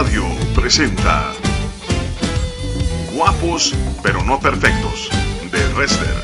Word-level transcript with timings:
Radio 0.00 0.22
presenta 0.54 1.30
Guapos 3.14 3.74
pero 4.02 4.24
no 4.24 4.40
perfectos 4.40 5.10
de 5.52 5.58
Wrestler. 5.74 6.16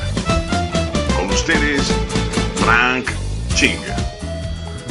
Con 1.15 1.29
ustedes, 1.29 1.83
Frank 2.55 3.05
Ching. 3.53 3.77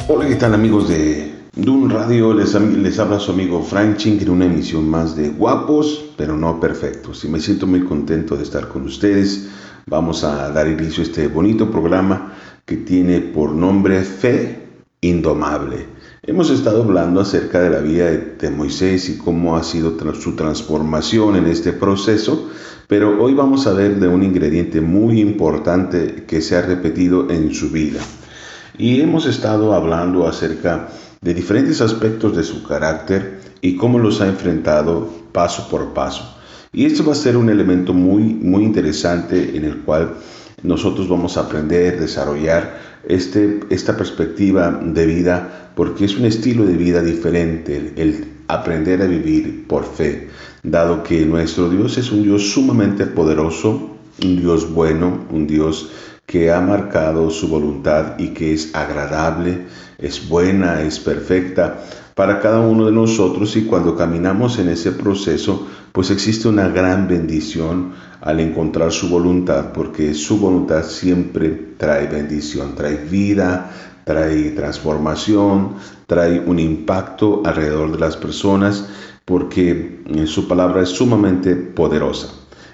Hola, 0.07 0.29
¿qué 0.29 0.37
tal 0.37 0.55
amigos 0.55 0.89
de 0.89 1.35
Dun 1.57 1.91
Radio? 1.91 2.33
Les, 2.33 2.55
les 2.55 2.99
habla 3.01 3.19
su 3.19 3.33
amigo 3.33 3.61
Frank 3.61 3.97
Ching 3.97 4.23
en 4.23 4.31
una 4.31 4.45
emisión 4.45 4.89
más 4.89 5.17
de 5.17 5.31
Guapos 5.31 6.05
pero 6.17 6.37
no 6.37 6.61
perfectos. 6.61 7.25
Y 7.25 7.29
me 7.29 7.41
siento 7.41 7.67
muy 7.67 7.85
contento 7.85 8.37
de 8.37 8.45
estar 8.45 8.69
con 8.69 8.85
ustedes. 8.85 9.49
Vamos 9.87 10.23
a 10.23 10.49
dar 10.53 10.69
inicio 10.69 11.03
a 11.03 11.07
este 11.07 11.27
bonito 11.27 11.73
programa 11.73 12.35
que 12.65 12.77
tiene 12.77 13.19
por 13.19 13.51
nombre 13.51 14.05
Fe 14.05 14.63
Indomable. 15.01 15.96
Hemos 16.29 16.51
estado 16.51 16.83
hablando 16.83 17.21
acerca 17.21 17.61
de 17.61 17.71
la 17.71 17.79
vida 17.79 18.11
de, 18.11 18.51
Moisés 18.51 19.09
y 19.09 19.17
cómo 19.17 19.57
ha 19.57 19.63
sido 19.63 19.97
su 20.15 20.35
transformación 20.35 21.37
en 21.37 21.47
este 21.47 21.73
proceso, 21.73 22.51
pero 22.89 23.23
hoy 23.23 23.33
vamos 23.33 23.69
a 23.69 23.73
ver 23.73 24.01
de 24.01 24.09
un 24.09 24.25
ingrediente 24.25 24.81
muy 24.81 25.21
importante 25.21 26.25
que 26.27 26.41
se 26.41 26.57
ha 26.57 26.63
repetido 26.63 27.31
en 27.31 27.55
su 27.55 27.71
vida. 27.71 28.01
Y 28.77 29.01
hemos 29.03 29.25
estado 29.27 29.73
hablando 29.73 30.27
acerca 30.27 30.89
de 31.21 31.33
diferentes 31.33 31.81
aspectos 31.81 32.37
de 32.37 32.43
su 32.43 32.65
carácter 32.65 33.39
y 33.61 33.77
cómo 33.77 34.01
los 34.01 34.21
ha 34.21 34.27
enfrentado 34.27 35.09
paso 35.31 35.69
por 35.69 35.95
paso. 35.95 36.35
Y 36.73 36.87
esto 36.87 37.05
va 37.05 37.13
a 37.13 37.15
ser 37.15 37.37
un 37.37 37.51
elemento 37.51 37.95
muy, 37.95 38.25
muy 38.25 38.65
interesante 38.65 39.57
en 39.57 39.65
el 39.65 39.77
cual 39.83 40.17
nosotros 40.65 41.09
vamos 41.09 41.37
a 41.37 41.43
aprender, 41.43 42.01
desarrollar 42.01 42.96
este, 43.09 43.61
esta 43.71 43.97
perspectiva 43.97 44.81
de 44.83 45.07
vida 45.07 45.71
porque 45.75 46.07
es 46.07 46.17
un 46.17 46.25
estilo 46.25 46.65
de 46.65 46.75
vida 46.75 47.03
diferente, 47.03 47.93
el 47.97 48.25
aprender 48.49 49.03
a 49.03 49.07
vivir 49.07 49.67
por 49.67 49.85
fe, 49.85 50.29
dado 50.63 51.03
que 51.03 51.27
nuestro 51.27 51.69
Dios 51.69 51.99
es 51.99 52.11
un 52.11 52.23
Dios 52.23 52.51
sumamente 52.51 53.07
poderoso, 53.07 53.97
un 54.23 54.37
Dios 54.37 54.73
bueno, 54.73 55.27
un 55.31 55.47
Dios 55.47 55.91
que 56.25 56.51
ha 56.51 56.61
marcado 56.61 57.31
su 57.31 57.49
voluntad 57.49 58.19
y 58.19 58.29
que 58.29 58.53
es 58.55 58.75
agradable, 58.75 59.67
es 59.99 60.29
buena, 60.29 60.83
es 60.83 60.99
perfecta 60.99 61.85
para 62.15 62.41
cada 62.41 62.61
uno 62.61 62.87
de 62.87 62.93
nosotros 62.93 63.55
y 63.57 63.67
cuando 63.67 63.95
caminamos 63.95 64.59
en 64.59 64.71
ese 64.71 64.93
proceso, 64.93 65.67
pues 65.97 66.11
existe 66.11 66.47
una 66.47 66.69
gran 66.69 67.09
bendición 67.09 67.95
al 68.21 68.41
encontrar 68.41 68.93
su 68.93 69.09
voluntad, 69.09 69.73
porque 69.73 70.13
su 70.13 70.39
voluntad 70.39 70.85
siempre 70.85 71.49
trae 71.79 72.07
bendición, 72.07 72.75
trae 72.75 72.97
vida, 72.97 73.73
trae 74.05 74.51
transformación, 74.51 75.77
trae 76.07 76.39
un 76.39 76.59
impacto 76.59 77.41
alrededor 77.47 77.93
de 77.93 77.99
las 77.99 78.15
personas, 78.19 78.87
porque 79.25 80.03
eh, 80.05 80.27
su 80.27 80.47
palabra 80.47 80.83
es 80.83 80.91
sumamente 80.91 81.57
poderosa. 81.57 82.29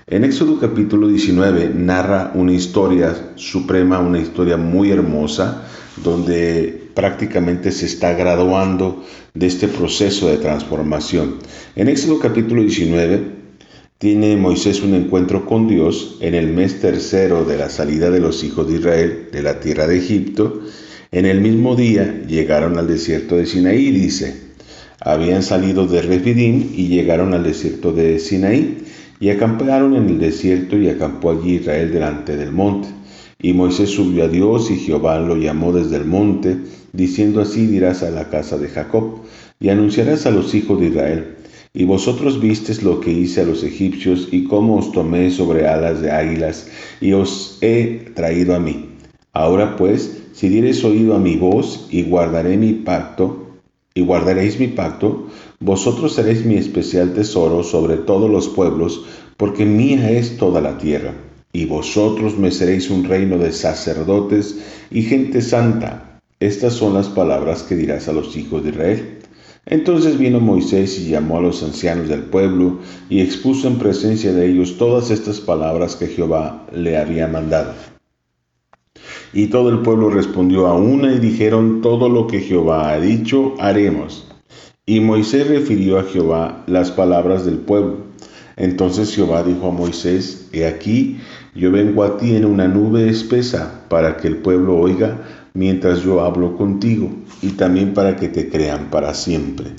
En 0.09 0.25
Éxodo 0.25 0.59
capítulo 0.59 1.07
19 1.07 1.75
narra 1.77 2.33
una 2.35 2.55
historia 2.55 3.35
suprema, 3.37 4.01
una 4.01 4.19
historia 4.19 4.57
muy 4.57 4.91
hermosa, 4.91 5.63
donde 6.03 6.82
prácticamente 6.95 7.73
se 7.73 7.87
está 7.87 8.15
graduando 8.15 9.05
de 9.35 9.47
este 9.47 9.69
proceso 9.69 10.29
de 10.29 10.37
transformación. 10.37 11.39
En 11.77 11.89
Éxodo 11.89 12.19
capítulo 12.19 12.63
19 12.63 13.43
tiene 13.99 14.37
Moisés 14.37 14.83
un 14.83 14.95
encuentro 14.95 15.47
con 15.47 15.69
Dios 15.69 16.17
en 16.21 16.35
el 16.35 16.49
mes 16.49 16.81
tercero 16.81 17.45
de 17.45 17.57
la 17.57 17.71
salida 17.71 18.11
de 18.11 18.21
los 18.21 18.43
hijos 18.43 18.69
de 18.69 18.75
Israel 18.79 19.29
de 19.33 19.43
la 19.43 19.61
tierra 19.61 19.87
de 19.87 19.99
Egipto. 19.99 20.61
En 21.13 21.25
el 21.25 21.41
mismo 21.41 21.77
día 21.77 22.25
llegaron 22.27 22.79
al 22.79 22.89
desierto 22.89 23.37
de 23.37 23.47
Sinaí, 23.47 23.91
dice. 23.91 24.53
Habían 24.99 25.43
salido 25.43 25.87
de 25.87 26.03
Refidim 26.03 26.73
y 26.75 26.89
llegaron 26.89 27.35
al 27.35 27.45
desierto 27.45 27.93
de 27.93 28.19
Sinaí 28.19 28.79
y 29.21 29.31
acamparon 29.31 29.95
en 29.95 30.09
el 30.09 30.19
desierto 30.19 30.77
y 30.77 30.89
acampó 30.89 31.31
allí 31.31 31.55
Israel 31.55 31.93
delante 31.93 32.37
del 32.37 32.51
monte. 32.51 32.89
Y 33.43 33.53
Moisés 33.53 33.91
subió 33.91 34.25
a 34.25 34.29
Dios 34.29 34.71
y 34.71 34.77
Jehová 34.77 35.19
lo 35.19 35.37
llamó 35.37 35.73
desde 35.73 35.97
el 35.97 36.07
monte 36.07 36.59
diciendo 36.93 37.41
así 37.41 37.67
dirás 37.67 38.03
a 38.03 38.11
la 38.11 38.29
casa 38.29 38.59
de 38.59 38.69
Jacob, 38.69 39.21
y 39.59 39.71
anunciarás 39.71 40.27
a 40.27 40.31
los 40.31 40.55
hijos 40.55 40.79
de 40.81 40.89
Israel, 40.89 41.37
y 41.73 41.85
vosotros 41.85 42.41
vistes 42.41 42.83
lo 42.83 43.01
que 43.01 43.11
hice 43.11 43.41
a 43.41 43.45
los 43.45 43.63
egipcios, 43.63 44.29
y 44.31 44.45
cómo 44.45 44.77
os 44.77 44.93
tomé 44.93 45.31
sobre 45.31 45.67
alas 45.67 46.03
de 46.03 46.11
águilas, 46.11 46.69
y 47.01 47.13
os 47.13 47.59
he 47.61 48.11
traído 48.15 48.55
a 48.55 48.61
mí. 48.61 48.91
Ahora 49.33 49.77
pues, 49.77 50.23
si 50.33 50.49
diereis 50.49 50.85
oído 50.85 51.15
a 51.15 51.19
mi 51.19 51.37
voz, 51.37 51.89
y 51.91 52.03
guardaré 52.03 52.57
mi 52.57 52.75
pacto, 52.75 53.39
y 53.95 54.03
guardaréis 54.03 54.59
mi 54.59 54.69
pacto, 54.69 55.29
vosotros 55.61 56.15
seréis 56.15 56.45
mi 56.45 56.57
especial 56.57 57.15
tesoro 57.15 57.63
sobre 57.63 57.97
todos 57.97 58.31
los 58.31 58.49
pueblos, 58.49 59.05
porque 59.37 59.65
mía 59.65 60.11
es 60.11 60.37
toda 60.37 60.61
la 60.61 60.79
tierra. 60.79 61.15
Y 61.53 61.67
vosotros 61.67 62.39
me 62.39 62.51
seréis 62.51 62.91
un 62.91 63.05
reino 63.05 63.39
de 63.39 63.53
sacerdotes 63.53 64.59
y 64.91 65.03
gente 65.03 65.43
santa 65.43 66.13
estas 66.43 66.73
son 66.73 66.95
las 66.95 67.09
palabras 67.09 67.63
que 67.63 67.77
dirás 67.77 68.09
a 68.09 68.13
los 68.13 68.37
hijos 68.37 68.65
de 68.65 68.71
Israel. 68.71 69.19
Entonces 69.65 70.19
vino 70.19 70.41
Moisés 70.41 70.99
y 70.99 71.09
llamó 71.09 71.39
a 71.39 71.41
los 71.41 71.63
ancianos 71.63 72.09
del 72.09 72.23
pueblo 72.23 72.79
y 73.09 73.21
expuso 73.21 73.69
en 73.69 73.79
presencia 73.79 74.33
de 74.33 74.51
ellos 74.51 74.77
todas 74.77 75.13
estas 75.13 75.39
palabras 75.39 75.95
que 75.95 76.09
Jehová 76.09 76.67
le 76.75 76.99
había 76.99 77.29
mandado. 77.29 77.75
Y 79.33 79.47
todo 79.47 79.69
el 79.69 79.83
pueblo 79.83 80.11
respondió 80.11 80.67
a 80.67 80.75
una 80.75 81.15
y 81.15 81.21
dijeron, 81.21 81.81
todo 81.81 82.09
lo 82.09 82.27
que 82.27 82.41
Jehová 82.41 82.91
ha 82.91 82.99
dicho, 82.99 83.55
haremos. 83.61 84.27
Y 84.85 84.99
Moisés 84.99 85.47
refirió 85.47 86.01
a 86.01 86.03
Jehová 86.03 86.65
las 86.67 86.91
palabras 86.91 87.47
del 87.47 87.59
pueblo. 87.59 87.99
Entonces 88.63 89.13
Jehová 89.13 89.43
dijo 89.43 89.67
a 89.67 89.73
Moisés, 89.73 90.47
He 90.53 90.69
aquí, 90.69 91.19
yo 91.53 91.73
vengo 91.73 92.05
a 92.05 92.17
ti 92.17 92.37
en 92.37 92.45
una 92.45 92.69
nube 92.69 93.09
espesa, 93.09 93.83
para 93.89 94.19
que 94.19 94.29
el 94.29 94.37
pueblo 94.37 94.79
oiga 94.79 95.19
mientras 95.53 96.05
yo 96.05 96.21
hablo 96.21 96.57
contigo, 96.57 97.11
y 97.43 97.49
también 97.49 97.93
para 97.93 98.15
que 98.15 98.29
te 98.29 98.49
crean 98.49 98.89
para 98.89 99.15
siempre. 99.15 99.73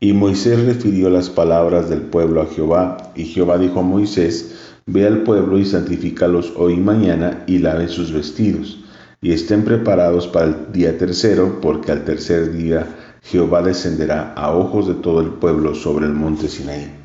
Y 0.00 0.14
Moisés 0.14 0.64
refirió 0.64 1.10
las 1.10 1.28
palabras 1.28 1.90
del 1.90 2.00
pueblo 2.00 2.40
a 2.40 2.46
Jehová, 2.46 3.12
y 3.14 3.24
Jehová 3.24 3.58
dijo 3.58 3.80
a 3.80 3.82
Moisés, 3.82 4.54
Ve 4.86 5.06
al 5.06 5.24
pueblo 5.24 5.58
y 5.58 5.66
santifícalos 5.66 6.54
hoy 6.56 6.72
y 6.72 6.80
mañana, 6.80 7.44
y 7.46 7.58
laven 7.58 7.90
sus 7.90 8.14
vestidos, 8.14 8.82
y 9.20 9.32
estén 9.32 9.62
preparados 9.62 10.26
para 10.26 10.46
el 10.46 10.72
día 10.72 10.96
tercero, 10.96 11.60
porque 11.60 11.92
al 11.92 12.06
tercer 12.06 12.50
día 12.56 12.96
Jehová 13.20 13.60
descenderá 13.60 14.32
a 14.32 14.56
ojos 14.56 14.88
de 14.88 14.94
todo 14.94 15.20
el 15.20 15.28
pueblo 15.32 15.74
sobre 15.74 16.06
el 16.06 16.14
monte 16.14 16.48
Sinaí. 16.48 17.01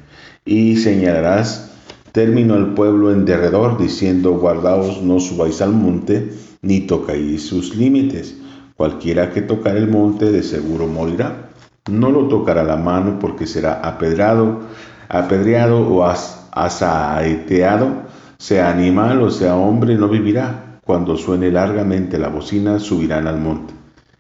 Y 0.48 0.78
señalarás 0.78 1.74
término 2.14 2.54
al 2.54 2.74
pueblo 2.74 3.12
en 3.12 3.26
derredor, 3.26 3.78
diciendo, 3.78 4.40
Guardaos, 4.40 5.02
no 5.04 5.20
subáis 5.20 5.62
al 5.62 5.74
monte, 5.74 6.32
ni 6.62 6.80
tocáis 6.80 7.46
sus 7.46 7.76
límites. 7.76 8.34
Cualquiera 8.78 9.34
que 9.34 9.42
tocar 9.42 9.76
el 9.76 9.90
monte 9.90 10.32
de 10.32 10.44
seguro 10.44 10.88
morirá. 10.88 11.50
No 11.92 12.12
lo 12.12 12.30
tocará 12.30 12.64
la 12.64 12.78
mano 12.78 13.20
porque 13.20 13.46
será 13.46 13.82
apedrado, 13.82 14.62
apedreado 15.10 15.86
o 15.86 16.06
asaeteado, 16.54 18.04
sea 18.38 18.70
animal 18.70 19.22
o 19.24 19.32
sea 19.32 19.58
hombre, 19.58 19.96
no 19.96 20.08
vivirá. 20.08 20.80
Cuando 20.86 21.18
suene 21.18 21.52
largamente 21.52 22.18
la 22.18 22.30
bocina, 22.30 22.80
subirán 22.80 23.28
al 23.28 23.42
monte. 23.42 23.74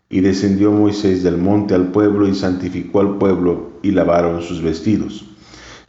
Y 0.09 0.20
descendió 0.20 0.74
Moisés 0.74 1.24
del 1.24 1.38
monte 1.38 1.74
al 1.74 1.88
pueblo 1.88 2.28
y 2.28 2.36
santificó 2.36 3.00
al 3.00 3.18
pueblo 3.18 3.80
y 3.82 3.92
lavaron 3.92 4.42
sus 4.42 4.62
vestidos. 4.62 5.24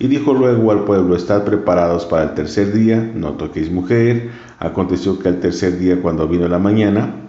Y 0.00 0.06
dijo 0.06 0.32
luego 0.32 0.70
al 0.70 0.84
pueblo, 0.84 1.16
estad 1.16 1.44
preparados 1.44 2.06
para 2.06 2.22
el 2.22 2.34
tercer 2.34 2.72
día, 2.72 3.12
no 3.14 3.32
toquéis 3.32 3.70
mujer. 3.70 4.30
Aconteció 4.60 5.18
que 5.18 5.28
al 5.28 5.40
tercer 5.40 5.76
día, 5.76 6.00
cuando 6.00 6.28
vino 6.28 6.46
la 6.46 6.60
mañana, 6.60 7.28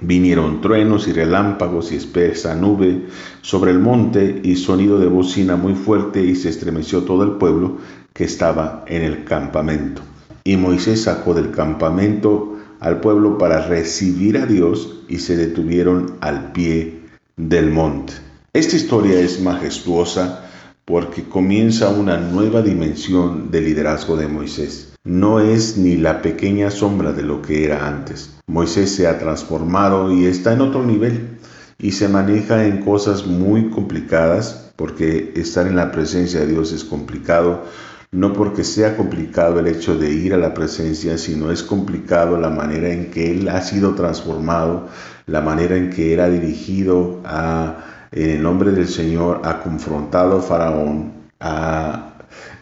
vinieron 0.00 0.60
truenos 0.60 1.06
y 1.06 1.12
relámpagos 1.12 1.92
y 1.92 1.96
espesa 1.96 2.56
nube 2.56 3.06
sobre 3.42 3.70
el 3.70 3.78
monte 3.78 4.40
y 4.42 4.56
sonido 4.56 4.98
de 4.98 5.06
bocina 5.06 5.54
muy 5.54 5.74
fuerte 5.74 6.24
y 6.24 6.34
se 6.34 6.48
estremeció 6.48 7.04
todo 7.04 7.22
el 7.22 7.32
pueblo 7.32 7.76
que 8.12 8.24
estaba 8.24 8.84
en 8.88 9.02
el 9.02 9.22
campamento. 9.24 10.02
Y 10.42 10.56
Moisés 10.56 11.02
sacó 11.02 11.34
del 11.34 11.52
campamento 11.52 12.56
al 12.80 13.00
pueblo 13.00 13.38
para 13.38 13.64
recibir 13.68 14.38
a 14.38 14.46
Dios 14.46 15.02
y 15.08 15.18
se 15.18 15.36
detuvieron 15.36 16.16
al 16.20 16.50
pie 16.50 17.02
del 17.36 17.70
monte. 17.70 18.14
Esta 18.52 18.74
historia 18.74 19.20
es 19.20 19.40
majestuosa 19.40 20.49
porque 20.90 21.22
comienza 21.22 21.88
una 21.88 22.18
nueva 22.18 22.62
dimensión 22.62 23.52
del 23.52 23.66
liderazgo 23.66 24.16
de 24.16 24.26
Moisés. 24.26 24.92
No 25.04 25.38
es 25.38 25.76
ni 25.76 25.96
la 25.96 26.20
pequeña 26.20 26.72
sombra 26.72 27.12
de 27.12 27.22
lo 27.22 27.42
que 27.42 27.64
era 27.64 27.86
antes. 27.86 28.36
Moisés 28.48 28.92
se 28.96 29.06
ha 29.06 29.20
transformado 29.20 30.12
y 30.12 30.26
está 30.26 30.52
en 30.52 30.62
otro 30.62 30.84
nivel 30.84 31.38
y 31.78 31.92
se 31.92 32.08
maneja 32.08 32.66
en 32.66 32.80
cosas 32.80 33.24
muy 33.24 33.70
complicadas 33.70 34.72
porque 34.74 35.32
estar 35.36 35.68
en 35.68 35.76
la 35.76 35.92
presencia 35.92 36.40
de 36.40 36.48
Dios 36.48 36.72
es 36.72 36.82
complicado, 36.82 37.66
no 38.10 38.32
porque 38.32 38.64
sea 38.64 38.96
complicado 38.96 39.60
el 39.60 39.68
hecho 39.68 39.96
de 39.96 40.10
ir 40.10 40.34
a 40.34 40.38
la 40.38 40.54
presencia, 40.54 41.18
sino 41.18 41.52
es 41.52 41.62
complicado 41.62 42.36
la 42.36 42.50
manera 42.50 42.92
en 42.92 43.12
que 43.12 43.30
Él 43.30 43.48
ha 43.48 43.62
sido 43.62 43.94
transformado, 43.94 44.88
la 45.26 45.40
manera 45.40 45.76
en 45.76 45.90
que 45.90 46.14
Él 46.14 46.20
ha 46.20 46.28
dirigido 46.28 47.20
a 47.24 47.99
en 48.12 48.30
el 48.30 48.42
nombre 48.42 48.72
del 48.72 48.88
Señor 48.88 49.42
ha 49.44 49.62
confrontado 49.62 50.38
a 50.38 50.42
Faraón, 50.42 51.12
ha 51.40 52.10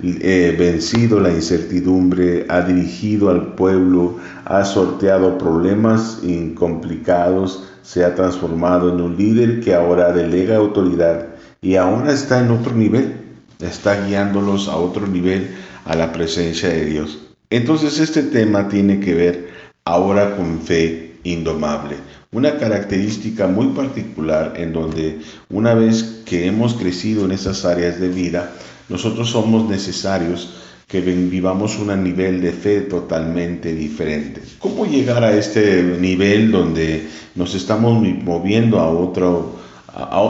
eh, 0.02 0.54
vencido 0.58 1.20
la 1.20 1.30
incertidumbre, 1.30 2.46
ha 2.48 2.60
dirigido 2.62 3.30
al 3.30 3.54
pueblo, 3.54 4.16
ha 4.44 4.64
sorteado 4.64 5.38
problemas 5.38 6.20
incomplicados, 6.22 7.68
se 7.82 8.04
ha 8.04 8.14
transformado 8.14 8.92
en 8.92 9.00
un 9.00 9.16
líder 9.16 9.60
que 9.60 9.74
ahora 9.74 10.12
delega 10.12 10.56
autoridad 10.56 11.26
y 11.60 11.76
ahora 11.76 12.12
está 12.12 12.40
en 12.40 12.50
otro 12.50 12.74
nivel, 12.74 13.16
está 13.60 14.06
guiándolos 14.06 14.68
a 14.68 14.76
otro 14.76 15.06
nivel 15.06 15.50
a 15.84 15.96
la 15.96 16.12
presencia 16.12 16.68
de 16.68 16.84
Dios. 16.84 17.18
Entonces 17.50 17.98
este 17.98 18.22
tema 18.22 18.68
tiene 18.68 19.00
que 19.00 19.14
ver 19.14 19.48
ahora 19.84 20.36
con 20.36 20.60
fe 20.60 21.16
indomable, 21.24 21.96
una 22.30 22.58
característica 22.58 23.46
muy 23.46 23.68
particular 23.68 24.54
en 24.56 24.72
donde 24.72 25.20
una 25.48 25.74
vez 25.74 26.22
que 26.26 26.46
hemos 26.46 26.74
crecido 26.74 27.24
en 27.24 27.32
esas 27.32 27.64
áreas 27.64 27.98
de 27.98 28.08
vida, 28.08 28.52
nosotros 28.88 29.30
somos 29.30 29.68
necesarios 29.68 30.54
que 30.86 31.00
vivamos 31.00 31.78
un 31.78 32.02
nivel 32.02 32.40
de 32.40 32.52
fe 32.52 32.80
totalmente 32.82 33.74
diferente. 33.74 34.40
¿Cómo 34.58 34.86
llegar 34.86 35.22
a 35.22 35.36
este 35.36 35.82
nivel 35.82 36.50
donde 36.50 37.06
nos 37.34 37.54
estamos 37.54 38.02
moviendo 38.24 38.80
a 38.80 38.88
otro, 38.88 39.56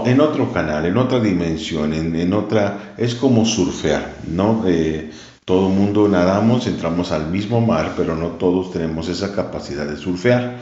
en 0.04 0.20
otro 0.20 0.52
canal, 0.52 0.86
en 0.86 0.96
otra 0.96 1.20
dimensión, 1.20 1.94
en, 1.94 2.32
otra, 2.32 2.94
es 2.96 3.14
como 3.14 3.44
surfear, 3.44 4.16
¿no? 4.26 4.64
Eh, 4.66 5.10
todo 5.48 5.70
mundo 5.70 6.08
nadamos, 6.08 6.66
entramos 6.66 7.10
al 7.10 7.30
mismo 7.30 7.62
mar, 7.62 7.94
pero 7.96 8.14
no 8.14 8.32
todos 8.32 8.70
tenemos 8.70 9.08
esa 9.08 9.34
capacidad 9.34 9.86
de 9.86 9.96
surfear. 9.96 10.58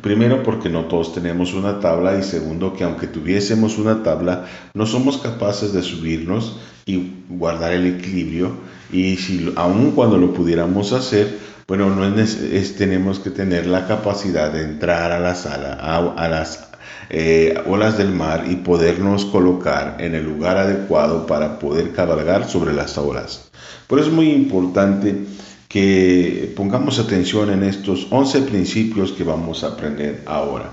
Primero 0.00 0.44
porque 0.44 0.68
no 0.68 0.84
todos 0.84 1.12
tenemos 1.12 1.54
una 1.54 1.80
tabla 1.80 2.16
y 2.16 2.22
segundo 2.22 2.72
que 2.72 2.84
aunque 2.84 3.08
tuviésemos 3.08 3.78
una 3.78 4.04
tabla 4.04 4.46
no 4.74 4.86
somos 4.86 5.18
capaces 5.18 5.72
de 5.72 5.82
subirnos 5.82 6.60
y 6.86 7.14
guardar 7.28 7.72
el 7.72 7.86
equilibrio 7.86 8.52
y 8.92 9.16
si 9.16 9.52
aun 9.56 9.90
cuando 9.90 10.18
lo 10.18 10.32
pudiéramos 10.32 10.92
hacer 10.92 11.36
bueno 11.66 11.90
no 11.90 12.04
es, 12.20 12.76
tenemos 12.76 13.18
que 13.18 13.30
tener 13.30 13.66
la 13.66 13.88
capacidad 13.88 14.52
de 14.52 14.62
entrar 14.62 15.10
a 15.10 15.18
la 15.18 15.34
sala 15.34 15.72
a, 15.74 16.28
las 16.28 16.67
eh, 17.10 17.58
olas 17.66 17.96
del 17.96 18.12
mar 18.12 18.44
y 18.48 18.56
podernos 18.56 19.24
colocar 19.24 19.96
en 20.00 20.14
el 20.14 20.24
lugar 20.24 20.58
adecuado 20.58 21.26
para 21.26 21.58
poder 21.58 21.92
cabalgar 21.92 22.48
sobre 22.48 22.74
las 22.74 22.98
olas. 22.98 23.50
Por 23.86 23.98
eso 23.98 24.08
es 24.08 24.14
muy 24.14 24.30
importante 24.30 25.24
que 25.68 26.52
pongamos 26.56 26.98
atención 26.98 27.50
en 27.50 27.62
estos 27.62 28.06
11 28.10 28.42
principios 28.42 29.12
que 29.12 29.24
vamos 29.24 29.64
a 29.64 29.68
aprender 29.68 30.22
ahora. 30.26 30.70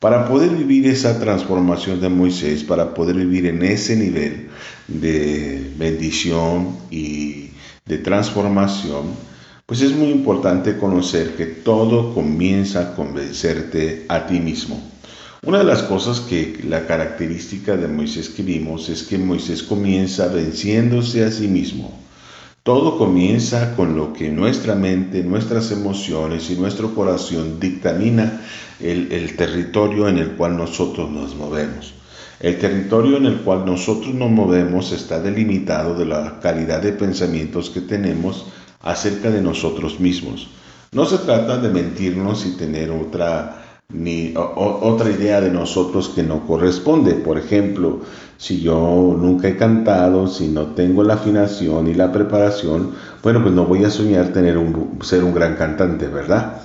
Para 0.00 0.28
poder 0.28 0.50
vivir 0.50 0.86
esa 0.86 1.18
transformación 1.18 2.00
de 2.00 2.08
Moisés, 2.08 2.62
para 2.62 2.94
poder 2.94 3.16
vivir 3.16 3.46
en 3.46 3.64
ese 3.64 3.96
nivel 3.96 4.48
de 4.86 5.72
bendición 5.76 6.76
y 6.88 7.50
de 7.84 7.98
transformación, 7.98 9.06
pues 9.66 9.82
es 9.82 9.92
muy 9.92 10.10
importante 10.10 10.78
conocer 10.78 11.34
que 11.36 11.46
todo 11.46 12.14
comienza 12.14 12.80
a 12.80 12.94
convencerte 12.94 14.06
a 14.08 14.26
ti 14.26 14.38
mismo. 14.38 14.97
Una 15.46 15.58
de 15.58 15.64
las 15.64 15.84
cosas 15.84 16.18
que 16.18 16.58
la 16.66 16.86
característica 16.86 17.76
de 17.76 17.86
Moisés 17.86 18.28
que 18.28 18.42
vimos 18.42 18.88
es 18.88 19.04
que 19.04 19.18
Moisés 19.18 19.62
comienza 19.62 20.26
venciéndose 20.26 21.24
a 21.24 21.30
sí 21.30 21.46
mismo. 21.46 21.96
Todo 22.64 22.98
comienza 22.98 23.76
con 23.76 23.96
lo 23.96 24.12
que 24.12 24.30
nuestra 24.30 24.74
mente, 24.74 25.22
nuestras 25.22 25.70
emociones 25.70 26.50
y 26.50 26.56
nuestro 26.56 26.92
corazón 26.92 27.60
dictamina 27.60 28.42
el, 28.80 29.12
el, 29.12 29.36
territorio 29.36 30.08
en 30.08 30.18
el 30.18 30.32
cual 30.32 30.56
nosotros 30.56 31.08
nos 31.08 31.36
movemos. 31.36 31.94
El 32.40 32.58
territorio 32.58 33.16
en 33.16 33.26
el 33.26 33.36
cual 33.36 33.64
nosotros 33.64 34.12
nos 34.14 34.30
movemos 34.30 34.90
está 34.90 35.20
delimitado 35.20 35.94
de 35.94 36.04
la 36.04 36.40
calidad 36.40 36.82
de 36.82 36.92
pensamientos 36.92 37.70
que 37.70 37.80
tenemos 37.80 38.46
acerca 38.80 39.30
de 39.30 39.40
nosotros 39.40 40.00
mismos. 40.00 40.48
No 40.90 41.06
se 41.06 41.18
trata 41.18 41.58
de 41.58 41.68
mentirnos 41.68 42.44
y 42.44 42.56
tener 42.56 42.90
otra 42.90 43.67
ni 43.90 44.34
otra 44.36 45.10
idea 45.10 45.40
de 45.40 45.50
nosotros 45.50 46.10
que 46.10 46.22
no 46.22 46.46
corresponde. 46.46 47.14
Por 47.14 47.38
ejemplo, 47.38 48.00
si 48.36 48.60
yo 48.60 49.16
nunca 49.18 49.48
he 49.48 49.56
cantado, 49.56 50.28
si 50.28 50.48
no 50.48 50.66
tengo 50.74 51.02
la 51.02 51.14
afinación 51.14 51.88
y 51.88 51.94
la 51.94 52.12
preparación, 52.12 52.92
bueno, 53.22 53.42
pues 53.42 53.54
no 53.54 53.64
voy 53.64 53.84
a 53.84 53.90
soñar 53.90 54.32
tener 54.32 54.58
un, 54.58 54.98
ser 55.02 55.24
un 55.24 55.32
gran 55.32 55.56
cantante, 55.56 56.06
¿verdad? 56.06 56.60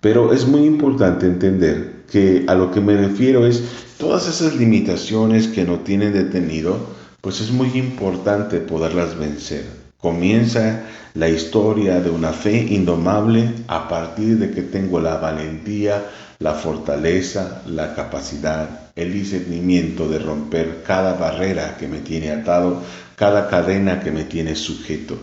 Pero 0.00 0.32
es 0.32 0.46
muy 0.46 0.64
importante 0.66 1.26
entender 1.26 2.04
que 2.10 2.44
a 2.46 2.54
lo 2.54 2.70
que 2.70 2.80
me 2.80 2.96
refiero 2.96 3.44
es 3.44 3.64
todas 3.98 4.28
esas 4.28 4.54
limitaciones 4.54 5.48
que 5.48 5.64
no 5.64 5.80
tienen 5.80 6.12
detenido, 6.12 6.78
pues 7.20 7.40
es 7.40 7.50
muy 7.50 7.70
importante 7.76 8.58
poderlas 8.58 9.18
vencer. 9.18 9.64
Comienza 9.98 10.84
la 11.14 11.28
historia 11.28 12.00
de 12.00 12.10
una 12.10 12.32
fe 12.32 12.56
indomable 12.70 13.50
a 13.66 13.88
partir 13.88 14.38
de 14.38 14.52
que 14.52 14.62
tengo 14.62 15.00
la 15.00 15.16
valentía, 15.16 16.04
la 16.38 16.54
fortaleza, 16.54 17.62
la 17.66 17.94
capacidad, 17.94 18.90
el 18.94 19.12
discernimiento 19.12 20.08
de 20.08 20.18
romper 20.18 20.82
cada 20.86 21.14
barrera 21.14 21.76
que 21.76 21.88
me 21.88 21.98
tiene 21.98 22.30
atado, 22.30 22.82
cada 23.16 23.48
cadena 23.48 24.00
que 24.00 24.12
me 24.12 24.24
tiene 24.24 24.54
sujeto. 24.54 25.18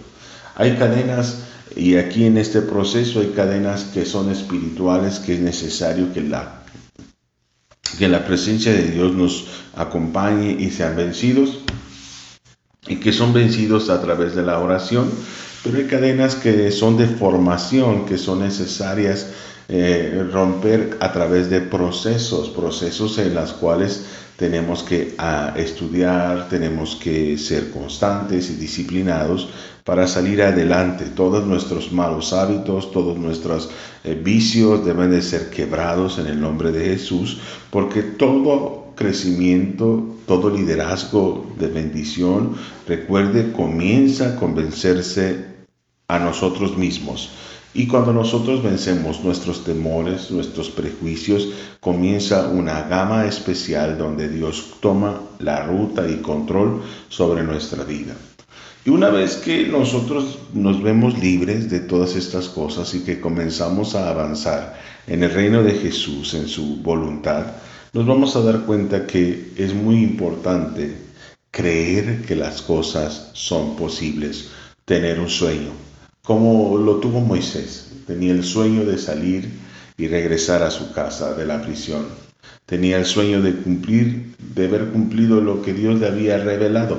Hay 0.55 0.75
cadenas 0.75 1.43
y 1.75 1.95
aquí 1.95 2.25
en 2.25 2.37
este 2.37 2.61
proceso 2.61 3.21
hay 3.21 3.29
cadenas 3.29 3.85
que 3.93 4.05
son 4.05 4.31
espirituales 4.31 5.19
que 5.19 5.35
es 5.35 5.39
necesario 5.39 6.13
que 6.13 6.21
la 6.21 6.61
que 7.97 8.07
la 8.09 8.25
presencia 8.25 8.73
de 8.73 8.91
Dios 8.91 9.13
nos 9.13 9.45
acompañe 9.75 10.57
y 10.59 10.69
sean 10.69 10.97
vencidos 10.97 11.59
y 12.87 12.97
que 12.97 13.13
son 13.13 13.33
vencidos 13.33 13.89
a 13.89 14.01
través 14.01 14.35
de 14.35 14.43
la 14.43 14.59
oración, 14.59 15.09
pero 15.63 15.77
hay 15.77 15.85
cadenas 15.85 16.35
que 16.35 16.71
son 16.71 16.97
de 16.97 17.07
formación, 17.07 18.05
que 18.05 18.17
son 18.17 18.41
necesarias 18.41 19.27
eh, 19.67 20.27
romper 20.31 20.97
a 20.99 21.11
través 21.11 21.49
de 21.49 21.61
procesos, 21.61 22.49
procesos 22.49 23.17
en 23.17 23.33
los 23.33 23.53
cuales 23.53 24.05
tenemos 24.37 24.83
que 24.83 25.15
ah, 25.17 25.53
estudiar, 25.55 26.49
tenemos 26.49 26.95
que 26.95 27.37
ser 27.37 27.71
constantes 27.71 28.49
y 28.49 28.55
disciplinados 28.55 29.49
para 29.83 30.07
salir 30.07 30.41
adelante. 30.41 31.05
Todos 31.05 31.45
nuestros 31.45 31.91
malos 31.91 32.33
hábitos, 32.33 32.91
todos 32.91 33.17
nuestros 33.17 33.69
eh, 34.03 34.19
vicios 34.21 34.85
deben 34.85 35.11
de 35.11 35.21
ser 35.21 35.49
quebrados 35.49 36.19
en 36.19 36.27
el 36.27 36.41
nombre 36.41 36.71
de 36.71 36.85
Jesús, 36.85 37.39
porque 37.69 38.01
todo 38.01 38.93
crecimiento, 38.95 40.03
todo 40.27 40.49
liderazgo 40.49 41.53
de 41.57 41.67
bendición, 41.67 42.55
recuerde, 42.87 43.51
comienza 43.51 44.29
a 44.29 44.35
convencerse 44.35 45.45
a 46.07 46.19
nosotros 46.19 46.77
mismos. 46.77 47.31
Y 47.77 47.87
cuando 47.87 48.13
nosotros 48.13 48.63
vencemos 48.63 49.21
nuestros 49.21 49.65
temores, 49.65 50.31
nuestros 50.31 50.69
prejuicios, 50.69 51.49
comienza 51.81 52.47
una 52.47 52.83
gama 52.83 53.25
especial 53.25 53.97
donde 53.97 54.29
Dios 54.29 54.75
toma 54.79 55.19
la 55.39 55.65
ruta 55.65 56.09
y 56.09 56.21
control 56.21 56.81
sobre 57.09 57.43
nuestra 57.43 57.83
vida. 57.83 58.15
Y 58.85 58.91
una 58.91 59.09
vez 59.09 59.35
que 59.35 59.67
nosotros 59.67 60.39
nos 60.53 60.81
vemos 60.81 61.19
libres 61.19 61.69
de 61.69 61.81
todas 61.81 62.15
estas 62.15 62.47
cosas 62.47 62.93
y 62.93 63.01
que 63.01 63.19
comenzamos 63.19 63.93
a 63.95 64.09
avanzar 64.09 64.79
en 65.05 65.23
el 65.23 65.33
reino 65.33 65.61
de 65.61 65.73
Jesús, 65.73 66.33
en 66.33 66.47
su 66.47 66.77
voluntad, 66.77 67.45
nos 67.91 68.05
vamos 68.05 68.37
a 68.37 68.41
dar 68.41 68.61
cuenta 68.61 69.05
que 69.05 69.51
es 69.57 69.73
muy 69.73 70.01
importante 70.01 70.95
creer 71.51 72.21
que 72.21 72.37
las 72.37 72.61
cosas 72.61 73.31
son 73.33 73.75
posibles, 73.75 74.51
tener 74.85 75.19
un 75.19 75.29
sueño, 75.29 75.71
como 76.25 76.77
lo 76.79 76.95
tuvo 76.95 77.21
Moisés. 77.21 77.91
Tenía 78.07 78.33
el 78.33 78.43
sueño 78.43 78.83
de 78.83 78.97
salir 78.97 79.47
y 79.97 80.07
regresar 80.07 80.63
a 80.63 80.71
su 80.71 80.91
casa 80.91 81.35
de 81.35 81.45
la 81.45 81.61
prisión. 81.61 82.07
Tenía 82.65 82.97
el 82.97 83.05
sueño 83.05 83.41
de 83.41 83.53
cumplir, 83.53 84.35
de 84.55 84.65
haber 84.65 84.89
cumplido 84.89 85.39
lo 85.39 85.61
que 85.61 85.73
Dios 85.73 85.99
le 85.99 86.07
había 86.07 86.37
revelado. 86.39 86.97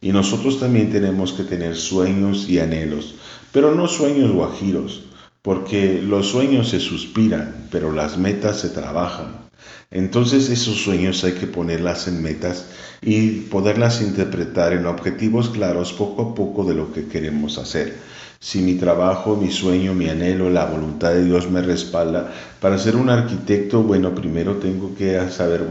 Y 0.00 0.12
nosotros 0.12 0.60
también 0.60 0.90
tenemos 0.90 1.32
que 1.32 1.42
tener 1.42 1.74
sueños 1.76 2.48
y 2.48 2.60
anhelos, 2.60 3.16
pero 3.52 3.74
no 3.74 3.88
sueños 3.88 4.30
guajiros, 4.30 5.02
porque 5.42 6.00
los 6.00 6.28
sueños 6.28 6.68
se 6.68 6.78
suspiran, 6.78 7.66
pero 7.72 7.90
las 7.90 8.16
metas 8.16 8.60
se 8.60 8.68
trabajan. 8.68 9.48
Entonces 9.90 10.50
esos 10.50 10.76
sueños 10.76 11.24
hay 11.24 11.32
que 11.32 11.48
ponerlas 11.48 12.06
en 12.06 12.22
metas 12.22 12.66
y 13.02 13.40
poderlas 13.50 14.02
interpretar 14.02 14.72
en 14.72 14.86
objetivos 14.86 15.48
claros 15.48 15.92
poco 15.92 16.22
a 16.22 16.34
poco 16.34 16.64
de 16.64 16.74
lo 16.74 16.92
que 16.92 17.08
queremos 17.08 17.58
hacer. 17.58 17.96
Si 18.40 18.60
mi 18.60 18.74
trabajo, 18.74 19.36
mi 19.36 19.50
sueño, 19.50 19.94
mi 19.94 20.08
anhelo, 20.08 20.48
la 20.48 20.64
voluntad 20.64 21.10
de 21.10 21.24
Dios 21.24 21.50
me 21.50 21.60
respalda, 21.60 22.32
para 22.60 22.78
ser 22.78 22.94
un 22.94 23.10
arquitecto, 23.10 23.82
bueno, 23.82 24.14
primero 24.14 24.56
tengo 24.56 24.94
que 24.94 25.20
saber 25.28 25.62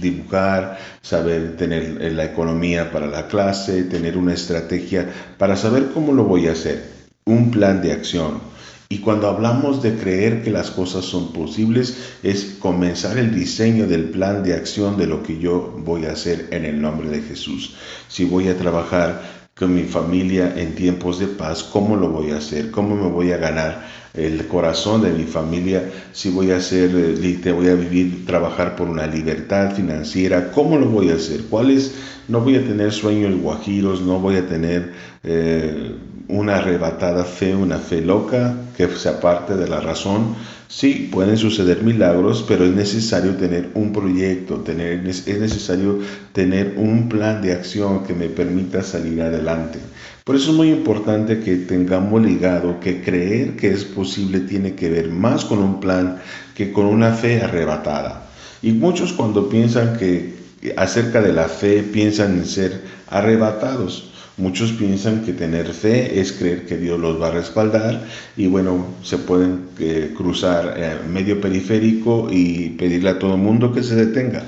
dibujar, 0.00 0.78
saber 1.02 1.56
tener 1.56 2.12
la 2.12 2.24
economía 2.24 2.90
para 2.90 3.06
la 3.06 3.28
clase, 3.28 3.84
tener 3.84 4.16
una 4.16 4.34
estrategia 4.34 5.08
para 5.38 5.54
saber 5.54 5.90
cómo 5.94 6.12
lo 6.12 6.24
voy 6.24 6.48
a 6.48 6.52
hacer, 6.52 6.84
un 7.26 7.52
plan 7.52 7.80
de 7.80 7.92
acción. 7.92 8.40
Y 8.88 8.98
cuando 8.98 9.28
hablamos 9.28 9.80
de 9.80 9.94
creer 9.94 10.42
que 10.42 10.50
las 10.50 10.72
cosas 10.72 11.04
son 11.04 11.32
posibles, 11.32 12.16
es 12.24 12.56
comenzar 12.58 13.18
el 13.18 13.32
diseño 13.32 13.86
del 13.86 14.06
plan 14.06 14.42
de 14.42 14.54
acción 14.54 14.96
de 14.96 15.06
lo 15.06 15.22
que 15.22 15.38
yo 15.38 15.76
voy 15.78 16.06
a 16.06 16.12
hacer 16.12 16.48
en 16.50 16.64
el 16.64 16.82
nombre 16.82 17.08
de 17.08 17.22
Jesús. 17.22 17.76
Si 18.08 18.24
voy 18.24 18.48
a 18.48 18.58
trabajar 18.58 19.39
con 19.60 19.74
mi 19.74 19.84
familia 19.84 20.54
en 20.56 20.74
tiempos 20.74 21.18
de 21.20 21.26
paz, 21.26 21.62
¿cómo 21.62 21.94
lo 21.94 22.08
voy 22.08 22.30
a 22.30 22.38
hacer? 22.38 22.70
¿Cómo 22.70 22.96
me 22.96 23.08
voy 23.08 23.30
a 23.30 23.36
ganar 23.36 23.86
el 24.14 24.46
corazón 24.48 25.02
de 25.02 25.10
mi 25.10 25.24
familia? 25.24 25.84
Si 26.12 26.30
voy 26.30 26.50
a 26.50 26.56
hacer, 26.56 26.90
eh, 26.94 27.52
voy 27.52 27.68
a 27.68 27.74
vivir, 27.74 28.24
trabajar 28.26 28.74
por 28.74 28.88
una 28.88 29.06
libertad 29.06 29.74
financiera, 29.74 30.50
¿cómo 30.50 30.78
lo 30.78 30.86
voy 30.86 31.10
a 31.10 31.14
hacer? 31.16 31.42
¿Cuáles? 31.44 31.94
No 32.26 32.40
voy 32.40 32.56
a 32.56 32.64
tener 32.64 32.90
sueños 32.90 33.38
guajiros, 33.38 34.00
no 34.00 34.18
voy 34.18 34.36
a 34.36 34.48
tener... 34.48 34.92
Eh, 35.22 35.94
una 36.30 36.58
arrebatada 36.58 37.24
fe, 37.24 37.54
una 37.54 37.78
fe 37.78 38.00
loca 38.00 38.54
que 38.76 38.88
se 38.88 39.08
aparte 39.08 39.56
de 39.56 39.68
la 39.68 39.80
razón. 39.80 40.36
Sí, 40.72 41.08
pueden 41.10 41.36
suceder 41.36 41.82
milagros, 41.82 42.44
pero 42.46 42.64
es 42.64 42.72
necesario 42.72 43.34
tener 43.34 43.70
un 43.74 43.92
proyecto, 43.92 44.58
tener, 44.58 45.04
es 45.04 45.26
necesario 45.26 45.98
tener 46.32 46.74
un 46.76 47.08
plan 47.08 47.42
de 47.42 47.52
acción 47.52 48.04
que 48.04 48.14
me 48.14 48.28
permita 48.28 48.80
salir 48.84 49.20
adelante. 49.20 49.80
Por 50.22 50.36
eso 50.36 50.52
es 50.52 50.56
muy 50.56 50.70
importante 50.70 51.40
que 51.40 51.56
tengamos 51.56 52.22
ligado 52.24 52.78
que 52.78 53.02
creer 53.02 53.56
que 53.56 53.72
es 53.72 53.84
posible 53.84 54.38
tiene 54.38 54.76
que 54.76 54.88
ver 54.88 55.08
más 55.08 55.44
con 55.44 55.58
un 55.58 55.80
plan 55.80 56.18
que 56.54 56.70
con 56.70 56.86
una 56.86 57.14
fe 57.14 57.42
arrebatada. 57.42 58.28
Y 58.62 58.70
muchos 58.70 59.12
cuando 59.12 59.48
piensan 59.48 59.98
que 59.98 60.36
acerca 60.76 61.20
de 61.20 61.32
la 61.32 61.48
fe 61.48 61.82
piensan 61.82 62.38
en 62.38 62.46
ser 62.46 62.80
arrebatados. 63.08 64.09
Muchos 64.40 64.72
piensan 64.72 65.22
que 65.22 65.34
tener 65.34 65.74
fe 65.74 66.18
es 66.18 66.32
creer 66.32 66.64
que 66.64 66.78
Dios 66.78 66.98
los 66.98 67.20
va 67.20 67.28
a 67.28 67.30
respaldar 67.30 68.06
y 68.38 68.46
bueno, 68.46 68.86
se 69.02 69.18
pueden 69.18 69.66
eh, 69.78 70.14
cruzar 70.16 70.76
eh, 70.78 70.96
medio 71.06 71.42
periférico 71.42 72.26
y 72.30 72.70
pedirle 72.70 73.10
a 73.10 73.18
todo 73.18 73.34
el 73.34 73.40
mundo 73.42 73.70
que 73.70 73.82
se 73.82 73.96
detenga. 73.96 74.44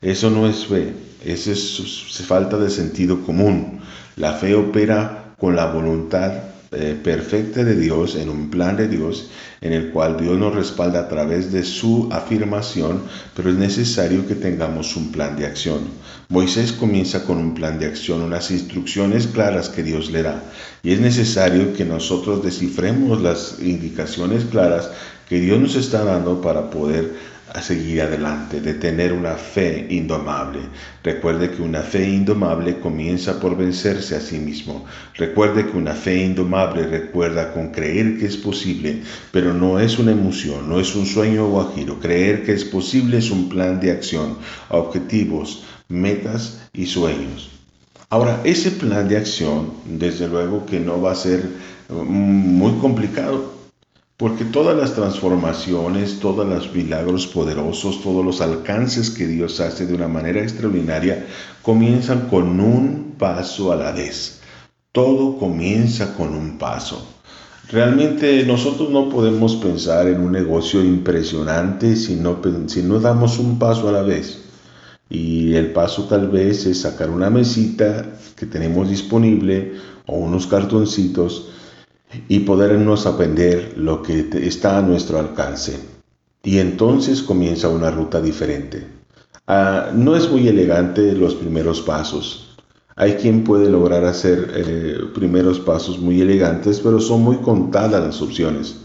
Eso 0.00 0.30
no 0.30 0.48
es 0.48 0.64
fe, 0.64 0.94
eso 1.22 1.52
es 1.52 2.22
falta 2.26 2.56
de 2.56 2.70
sentido 2.70 3.20
común. 3.20 3.80
La 4.16 4.32
fe 4.32 4.54
opera 4.54 5.34
con 5.38 5.54
la 5.54 5.66
voluntad 5.66 6.53
eh, 6.76 6.98
perfecta 7.02 7.64
de 7.64 7.76
Dios, 7.76 8.16
en 8.16 8.28
un 8.28 8.50
plan 8.50 8.76
de 8.76 8.88
Dios, 8.88 9.30
en 9.60 9.72
el 9.72 9.90
cual 9.90 10.16
Dios 10.18 10.38
nos 10.38 10.54
respalda 10.54 11.00
a 11.00 11.08
través 11.08 11.52
de 11.52 11.64
su 11.64 12.08
afirmación, 12.12 13.02
pero 13.34 13.50
es 13.50 13.56
necesario 13.56 14.26
que 14.26 14.34
tengamos 14.34 14.96
un 14.96 15.10
plan 15.12 15.36
de 15.36 15.46
acción. 15.46 15.80
Moisés 16.28 16.72
comienza 16.72 17.24
con 17.24 17.38
un 17.38 17.54
plan 17.54 17.78
de 17.78 17.86
acción, 17.86 18.22
unas 18.22 18.50
instrucciones 18.50 19.26
claras 19.26 19.68
que 19.68 19.82
Dios 19.82 20.10
le 20.10 20.22
da, 20.22 20.42
y 20.82 20.92
es 20.92 21.00
necesario 21.00 21.72
que 21.72 21.84
nosotros 21.84 22.42
descifremos 22.42 23.22
las 23.22 23.56
indicaciones 23.60 24.44
claras 24.44 24.90
que 25.28 25.40
Dios 25.40 25.58
nos 25.58 25.76
está 25.76 26.04
dando 26.04 26.40
para 26.40 26.70
poder 26.70 27.33
a 27.54 27.62
seguir 27.62 28.02
adelante, 28.02 28.60
de 28.60 28.74
tener 28.74 29.12
una 29.12 29.36
fe 29.36 29.86
indomable. 29.88 30.58
Recuerde 31.04 31.52
que 31.52 31.62
una 31.62 31.82
fe 31.82 32.08
indomable 32.08 32.80
comienza 32.80 33.38
por 33.38 33.56
vencerse 33.56 34.16
a 34.16 34.20
sí 34.20 34.38
mismo. 34.38 34.84
Recuerde 35.14 35.64
que 35.64 35.76
una 35.76 35.94
fe 35.94 36.24
indomable 36.24 36.84
recuerda 36.84 37.52
con 37.52 37.70
creer 37.70 38.18
que 38.18 38.26
es 38.26 38.36
posible, 38.36 39.02
pero 39.30 39.54
no 39.54 39.78
es 39.78 40.00
una 40.00 40.10
emoción, 40.10 40.68
no 40.68 40.80
es 40.80 40.96
un 40.96 41.06
sueño 41.06 41.46
guajiro. 41.46 42.00
Creer 42.00 42.44
que 42.44 42.52
es 42.52 42.64
posible 42.64 43.18
es 43.18 43.30
un 43.30 43.48
plan 43.48 43.78
de 43.78 43.92
acción, 43.92 44.36
objetivos, 44.68 45.62
metas 45.88 46.60
y 46.72 46.86
sueños. 46.86 47.50
Ahora, 48.10 48.40
ese 48.42 48.72
plan 48.72 49.08
de 49.08 49.16
acción, 49.16 49.74
desde 49.84 50.26
luego 50.26 50.66
que 50.66 50.80
no 50.80 51.00
va 51.00 51.12
a 51.12 51.14
ser 51.14 51.44
mm, 51.88 51.94
muy 51.94 52.72
complicado, 52.80 53.63
porque 54.16 54.44
todas 54.44 54.76
las 54.76 54.94
transformaciones, 54.94 56.20
todos 56.20 56.46
los 56.46 56.72
milagros 56.72 57.26
poderosos, 57.26 58.00
todos 58.02 58.24
los 58.24 58.40
alcances 58.40 59.10
que 59.10 59.26
Dios 59.26 59.58
hace 59.60 59.86
de 59.86 59.94
una 59.94 60.06
manera 60.06 60.40
extraordinaria, 60.40 61.26
comienzan 61.62 62.28
con 62.28 62.60
un 62.60 63.16
paso 63.18 63.72
a 63.72 63.76
la 63.76 63.90
vez. 63.90 64.40
Todo 64.92 65.36
comienza 65.38 66.14
con 66.16 66.34
un 66.34 66.58
paso. 66.58 67.04
Realmente 67.68 68.44
nosotros 68.46 68.90
no 68.90 69.08
podemos 69.08 69.56
pensar 69.56 70.06
en 70.06 70.20
un 70.20 70.30
negocio 70.30 70.84
impresionante 70.84 71.96
si 71.96 72.14
no, 72.14 72.40
si 72.66 72.82
no 72.82 73.00
damos 73.00 73.38
un 73.38 73.58
paso 73.58 73.88
a 73.88 73.92
la 73.92 74.02
vez. 74.02 74.42
Y 75.10 75.54
el 75.54 75.72
paso 75.72 76.04
tal 76.04 76.28
vez 76.28 76.66
es 76.66 76.82
sacar 76.82 77.10
una 77.10 77.30
mesita 77.30 78.12
que 78.36 78.46
tenemos 78.46 78.88
disponible 78.88 79.72
o 80.06 80.16
unos 80.16 80.46
cartoncitos 80.46 81.48
y 82.28 82.40
podernos 82.40 83.06
aprender 83.06 83.74
lo 83.76 84.02
que 84.02 84.28
está 84.42 84.78
a 84.78 84.82
nuestro 84.82 85.18
alcance. 85.18 85.78
Y 86.42 86.58
entonces 86.58 87.22
comienza 87.22 87.68
una 87.68 87.90
ruta 87.90 88.20
diferente. 88.20 88.86
Ah, 89.46 89.90
no 89.94 90.16
es 90.16 90.30
muy 90.30 90.48
elegante 90.48 91.12
los 91.12 91.34
primeros 91.34 91.80
pasos. 91.80 92.56
Hay 92.96 93.14
quien 93.14 93.44
puede 93.44 93.68
lograr 93.68 94.04
hacer 94.04 94.52
eh, 94.54 94.98
primeros 95.14 95.58
pasos 95.58 95.98
muy 95.98 96.20
elegantes, 96.20 96.80
pero 96.80 97.00
son 97.00 97.22
muy 97.22 97.36
contadas 97.38 98.02
las 98.02 98.22
opciones. 98.22 98.76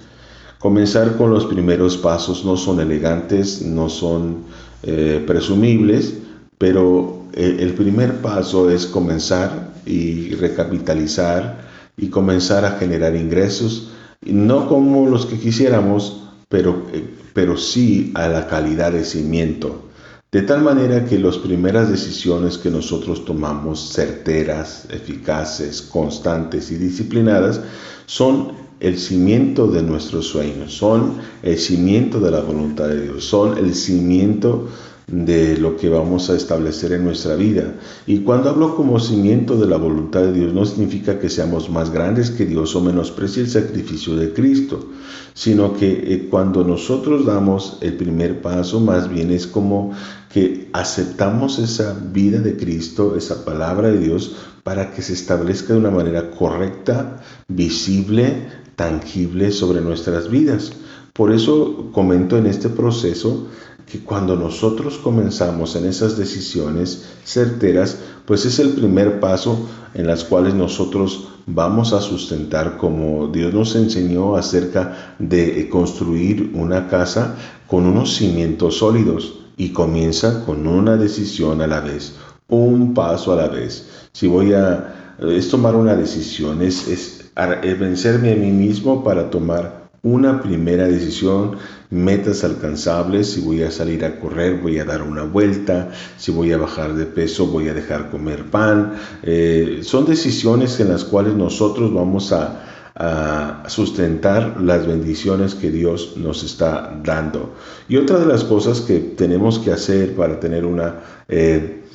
Comenzar 0.57 1.15
con 1.15 1.31
los 1.31 1.45
primeros 1.45 1.95
pasos 1.97 2.43
no 2.43 2.57
son 2.57 2.79
elegantes, 2.79 3.61
no 3.61 3.87
son 3.87 4.43
eh, 4.83 5.23
presumibles, 5.25 6.15
pero 6.57 7.23
eh, 7.33 7.57
el 7.59 7.73
primer 7.73 8.15
paso 8.15 8.69
es 8.69 8.85
comenzar 8.85 9.73
y 9.85 10.35
recapitalizar 10.35 11.69
y 11.99 12.09
comenzar 12.09 12.65
a 12.65 12.77
generar 12.77 13.15
ingresos, 13.15 13.91
no 14.21 14.67
como 14.67 15.07
los 15.09 15.25
que 15.25 15.39
quisiéramos, 15.39 16.23
pero, 16.49 16.87
eh, 16.93 17.03
pero 17.33 17.57
sí 17.57 18.11
a 18.15 18.27
la 18.27 18.47
calidad 18.47 18.91
de 18.91 19.05
cimiento. 19.05 19.83
De 20.31 20.43
tal 20.43 20.61
manera 20.61 21.05
que 21.05 21.17
las 21.17 21.37
primeras 21.37 21.89
decisiones 21.89 22.59
que 22.59 22.69
nosotros 22.69 23.25
tomamos, 23.25 23.93
certeras, 23.93 24.85
eficaces, 24.91 25.81
constantes 25.81 26.69
y 26.71 26.75
disciplinadas, 26.75 27.61
son 28.05 28.51
el 28.79 28.97
cimiento 28.97 29.67
de 29.67 29.81
nuestros 29.81 30.27
sueños, 30.27 30.73
son 30.73 31.15
el 31.41 31.57
cimiento 31.57 32.19
de 32.19 32.31
la 32.31 32.41
voluntad 32.41 32.87
de 32.87 33.01
Dios, 33.01 33.25
son 33.25 33.57
el 33.57 33.73
cimiento 33.73 34.69
de 35.11 35.57
lo 35.57 35.77
que 35.77 35.89
vamos 35.89 36.29
a 36.29 36.35
establecer 36.35 36.93
en 36.93 37.03
nuestra 37.03 37.35
vida. 37.35 37.75
Y 38.05 38.19
cuando 38.19 38.49
hablo 38.49 38.75
como 38.75 38.99
cimiento 38.99 39.57
de 39.57 39.67
la 39.67 39.77
voluntad 39.77 40.21
de 40.21 40.33
Dios, 40.33 40.53
no 40.53 40.65
significa 40.65 41.19
que 41.19 41.29
seamos 41.29 41.69
más 41.69 41.91
grandes 41.91 42.31
que 42.31 42.45
Dios 42.45 42.75
o 42.75 42.81
menosprecie 42.81 43.43
el 43.43 43.49
sacrificio 43.49 44.15
de 44.15 44.33
Cristo, 44.33 44.87
sino 45.33 45.73
que 45.73 46.13
eh, 46.13 46.27
cuando 46.29 46.63
nosotros 46.63 47.25
damos 47.25 47.77
el 47.81 47.93
primer 47.93 48.41
paso, 48.41 48.79
más 48.79 49.09
bien 49.09 49.31
es 49.31 49.47
como 49.47 49.93
que 50.31 50.69
aceptamos 50.73 51.57
esa 51.57 51.97
vida 52.13 52.39
de 52.39 52.55
Cristo, 52.55 53.15
esa 53.15 53.43
palabra 53.43 53.89
de 53.89 53.99
Dios, 53.99 54.35
para 54.63 54.91
que 54.91 55.01
se 55.01 55.13
establezca 55.13 55.73
de 55.73 55.79
una 55.79 55.91
manera 55.91 56.29
correcta, 56.31 57.21
visible, 57.47 58.47
tangible 58.75 59.51
sobre 59.51 59.81
nuestras 59.81 60.29
vidas. 60.29 60.73
Por 61.13 61.31
eso 61.31 61.89
comento 61.91 62.37
en 62.37 62.45
este 62.45 62.69
proceso 62.69 63.47
que 63.89 63.99
cuando 63.99 64.35
nosotros 64.35 64.97
comenzamos 64.97 65.75
en 65.75 65.85
esas 65.85 66.17
decisiones 66.17 67.09
certeras, 67.23 67.97
pues 68.25 68.45
es 68.45 68.59
el 68.59 68.69
primer 68.69 69.19
paso 69.19 69.67
en 69.95 70.05
las 70.05 70.23
cuales 70.23 70.53
nosotros 70.53 71.27
vamos 71.47 71.93
a 71.93 72.01
sustentar 72.01 72.77
como 72.77 73.27
Dios 73.27 73.53
nos 73.53 73.75
enseñó 73.75 74.35
acerca 74.35 75.15
de 75.17 75.67
construir 75.69 76.51
una 76.53 76.87
casa 76.87 77.35
con 77.67 77.85
unos 77.85 78.15
cimientos 78.15 78.77
sólidos 78.77 79.39
y 79.57 79.69
comienza 79.69 80.45
con 80.45 80.67
una 80.67 80.95
decisión 80.95 81.61
a 81.61 81.67
la 81.67 81.81
vez, 81.81 82.13
un 82.47 82.93
paso 82.93 83.33
a 83.33 83.35
la 83.35 83.47
vez. 83.47 83.89
Si 84.13 84.27
voy 84.27 84.53
a, 84.53 85.15
es 85.19 85.49
tomar 85.49 85.75
una 85.75 85.95
decisión, 85.95 86.61
es, 86.61 86.87
es, 86.87 87.31
vencerme 87.79 88.33
a 88.33 88.35
mí 88.35 88.51
mismo 88.51 89.03
para 89.03 89.29
tomar 89.29 89.78
una 90.01 90.41
primera 90.41 90.87
decisión, 90.87 91.57
metas 91.89 92.43
alcanzables, 92.43 93.31
si 93.31 93.41
voy 93.41 93.63
a 93.63 93.71
salir 93.71 94.05
a 94.05 94.19
correr, 94.19 94.61
voy 94.61 94.79
a 94.79 94.85
dar 94.85 95.01
una 95.01 95.23
vuelta, 95.23 95.91
si 96.17 96.31
voy 96.31 96.51
a 96.53 96.57
bajar 96.57 96.93
de 96.93 97.05
peso, 97.05 97.47
voy 97.47 97.67
a 97.67 97.73
dejar 97.73 98.09
comer 98.09 98.45
pan. 98.45 98.93
Eh, 99.23 99.79
son 99.83 100.05
decisiones 100.05 100.79
en 100.79 100.89
las 100.89 101.03
cuales 101.03 101.33
nosotros 101.33 101.93
vamos 101.93 102.31
a, 102.31 102.65
sustentar 103.67 104.59
las 104.59 104.85
bendiciones 104.85 105.55
que 105.55 105.71
Dios 105.71 106.15
nos 106.17 106.43
está 106.43 106.99
dando. 107.01 107.53
Y 107.87 107.95
otra 107.95 108.19
de 108.19 108.25
las 108.25 108.43
cosas 108.43 108.81
que 108.81 108.99
tenemos 108.99 109.57
que 109.59 109.71
hacer 109.71 110.15
para 110.17 110.37
tener 110.37 110.65
una 110.65 110.95
eh, 111.29 111.85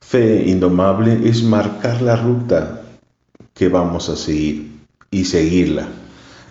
fe 0.00 0.42
indomable 0.46 1.28
es 1.28 1.42
marcar 1.42 2.00
la 2.00 2.16
ruta 2.16 2.80
que 3.52 3.68
vamos 3.68 4.08
a 4.08 4.16
seguir 4.16 4.70
y 5.10 5.26
seguirla 5.26 5.86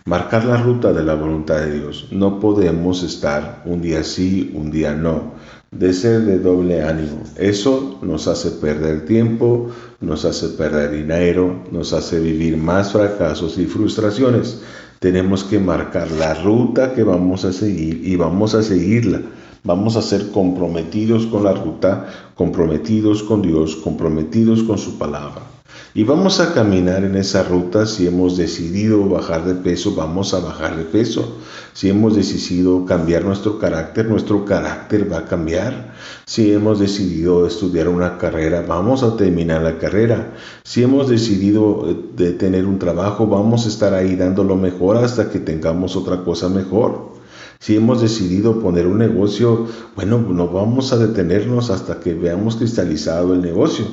marcar 0.06 0.44
la 0.46 0.58
ruta 0.58 0.92
de 0.92 1.04
la 1.04 1.16
voluntad 1.16 1.60
de 1.60 1.80
Dios. 1.80 2.08
No 2.12 2.40
podemos 2.40 3.04
estar 3.04 3.64
un 3.66 3.82
día 3.82 4.04
sí, 4.04 4.52
un 4.54 4.70
día 4.70 4.94
no, 4.94 5.34
de 5.72 5.94
ser 5.94 6.22
de 6.22 6.40
doble 6.40 6.84
ánimo. 6.84 7.24
Eso 7.38 8.00
nos 8.02 8.28
hace 8.28 8.52
perder 8.52 9.06
tiempo, 9.06 9.70
nos 10.02 10.26
hace 10.26 10.50
perder 10.50 10.92
dinero, 10.92 11.64
nos 11.72 11.94
hace 11.94 12.20
vivir 12.20 12.58
más 12.58 12.92
fracasos 12.92 13.58
y 13.58 13.66
frustraciones. 13.66 14.62
tenemos 15.00 15.44
que 15.44 15.60
marcar 15.60 16.10
la 16.12 16.34
ruta 16.34 16.94
que 16.94 17.04
vamos 17.04 17.44
a 17.44 17.52
seguir 17.52 18.08
y 18.08 18.16
vamos 18.16 18.56
a 18.56 18.64
seguirla. 18.64 19.20
Vamos 19.66 19.98
a 19.98 20.02
ser 20.02 20.32
comprometidos 20.32 21.26
con 21.26 21.44
la 21.44 21.54
ruta, 21.54 22.08
comprometidos 22.36 23.24
con 23.24 23.42
Dios, 23.42 23.76
comprometidos 23.78 24.64
con 24.64 24.78
su 24.78 24.98
palabra. 24.98 25.53
Y 25.96 26.04
vamos 26.04 26.40
a 26.40 26.54
caminar 26.54 27.04
en 27.04 27.16
esa 27.16 27.44
ruta. 27.44 27.86
Si 27.86 28.08
hemos 28.08 28.36
decidido 28.36 29.08
bajar 29.08 29.46
de 29.46 29.54
peso, 29.54 29.94
vamos 29.94 30.34
a 30.34 30.40
bajar 30.40 30.76
de 30.76 30.86
peso. 30.86 31.38
Si 31.74 31.88
hemos 31.88 32.16
decidido 32.16 32.86
cambiar 32.86 33.24
nuestro 33.24 33.60
carácter, 33.60 34.08
nuestro 34.08 34.44
carácter 34.44 35.12
va 35.12 35.20
a 35.20 35.26
cambiar. 35.26 35.94
Si 36.26 36.52
hemos 36.52 36.80
decidido 36.80 37.46
estudiar 37.46 37.90
una 37.90 38.18
carrera, 38.18 38.66
vamos 38.68 39.04
a 39.04 39.16
terminar 39.18 39.62
la 39.62 39.78
carrera. 39.78 40.34
Si 40.64 40.82
hemos 40.82 41.10
decidido 41.10 41.88
eh, 41.88 41.96
de 42.16 42.32
tener 42.32 42.66
un 42.66 42.80
trabajo, 42.80 43.28
vamos 43.28 43.66
a 43.66 43.70
estar 43.70 43.94
ahí 43.94 44.16
dando 44.16 44.44
lo 44.44 44.56
mejor 44.56 44.98
hasta 44.98 45.30
que 45.30 45.40
tengamos 45.40 45.96
otra 45.96 46.24
cosa 46.24 46.50
mejor. 46.50 47.14
Si 47.60 47.76
hemos 47.76 48.02
decidido 48.02 48.60
poner 48.62 48.88
un 48.88 48.98
negocio, 48.98 49.68
bueno, 49.96 50.18
no 50.18 50.48
vamos 50.48 50.92
a 50.92 50.98
detenernos 50.98 51.70
hasta 51.70 52.00
que 52.00 52.14
veamos 52.14 52.56
cristalizado 52.56 53.34
el 53.34 53.42
negocio. 53.42 53.86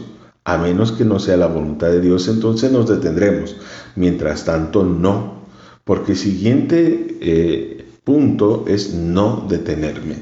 A 0.50 0.58
menos 0.58 0.90
que 0.90 1.04
no 1.04 1.20
sea 1.20 1.36
la 1.36 1.46
voluntad 1.46 1.90
de 1.90 2.00
Dios, 2.00 2.26
entonces 2.26 2.72
nos 2.72 2.88
detendremos. 2.88 3.54
Mientras 3.94 4.44
tanto, 4.44 4.82
no. 4.82 5.44
Porque 5.84 6.16
siguiente 6.16 7.18
eh, 7.20 7.86
punto 8.02 8.64
es 8.66 8.92
no 8.92 9.46
detenerme. 9.48 10.16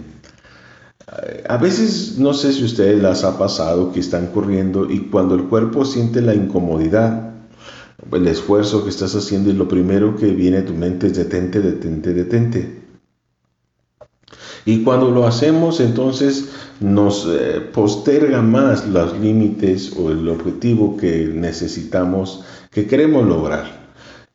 A 1.48 1.56
veces 1.56 2.18
no 2.18 2.34
sé 2.34 2.52
si 2.52 2.62
ustedes 2.62 3.00
las 3.00 3.24
ha 3.24 3.38
pasado 3.38 3.90
que 3.90 4.00
están 4.00 4.26
corriendo 4.26 4.90
y 4.90 5.08
cuando 5.08 5.34
el 5.34 5.44
cuerpo 5.44 5.86
siente 5.86 6.20
la 6.20 6.34
incomodidad, 6.34 7.32
el 8.12 8.28
esfuerzo 8.28 8.84
que 8.84 8.90
estás 8.90 9.14
haciendo 9.14 9.48
y 9.48 9.54
lo 9.54 9.66
primero 9.66 10.14
que 10.16 10.26
viene 10.26 10.58
a 10.58 10.66
tu 10.66 10.74
mente 10.74 11.06
es 11.06 11.16
detente, 11.16 11.60
detente, 11.60 12.12
detente. 12.12 12.87
Y 14.64 14.82
cuando 14.82 15.10
lo 15.10 15.26
hacemos, 15.26 15.80
entonces 15.80 16.50
nos 16.80 17.26
eh, 17.28 17.60
posterga 17.72 18.42
más 18.42 18.86
los 18.88 19.18
límites 19.18 19.92
o 19.96 20.10
el 20.10 20.28
objetivo 20.28 20.96
que 20.96 21.26
necesitamos, 21.26 22.44
que 22.70 22.86
queremos 22.86 23.26
lograr. 23.26 23.88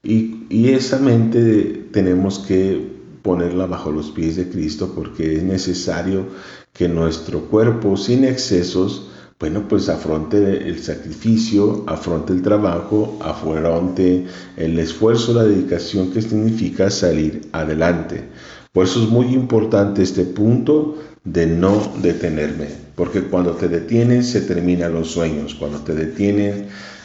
Y, 0.03 0.45
y 0.49 0.69
esa 0.69 0.99
mente 0.99 1.87
tenemos 1.91 2.39
que 2.39 2.93
ponerla 3.23 3.65
bajo 3.65 3.91
los 3.91 4.11
pies 4.11 4.35
de 4.35 4.49
Cristo 4.49 4.91
porque 4.93 5.37
es 5.37 5.43
necesario 5.43 6.25
que 6.73 6.89
nuestro 6.89 7.41
cuerpo 7.45 7.95
sin 7.95 8.25
excesos, 8.25 9.07
bueno, 9.39 9.67
pues 9.67 9.89
afronte 9.89 10.67
el 10.67 10.79
sacrificio, 10.81 11.83
afronte 11.87 12.33
el 12.33 12.41
trabajo, 12.41 13.17
afronte 13.21 14.25
el 14.57 14.77
esfuerzo, 14.79 15.33
la 15.33 15.43
dedicación 15.43 16.11
que 16.11 16.21
significa 16.21 16.89
salir 16.89 17.41
adelante. 17.51 18.25
Por 18.73 18.85
eso 18.85 19.03
es 19.03 19.09
muy 19.09 19.27
importante 19.27 20.01
este 20.01 20.23
punto 20.23 20.97
de 21.23 21.45
no 21.45 21.93
detenerme, 22.01 22.69
porque 22.95 23.21
cuando 23.21 23.51
te 23.51 23.67
detienes 23.67 24.31
se 24.31 24.41
terminan 24.41 24.93
los 24.93 25.11
sueños, 25.11 25.53
cuando 25.53 25.81
te 25.81 25.93
detienes 25.93 26.63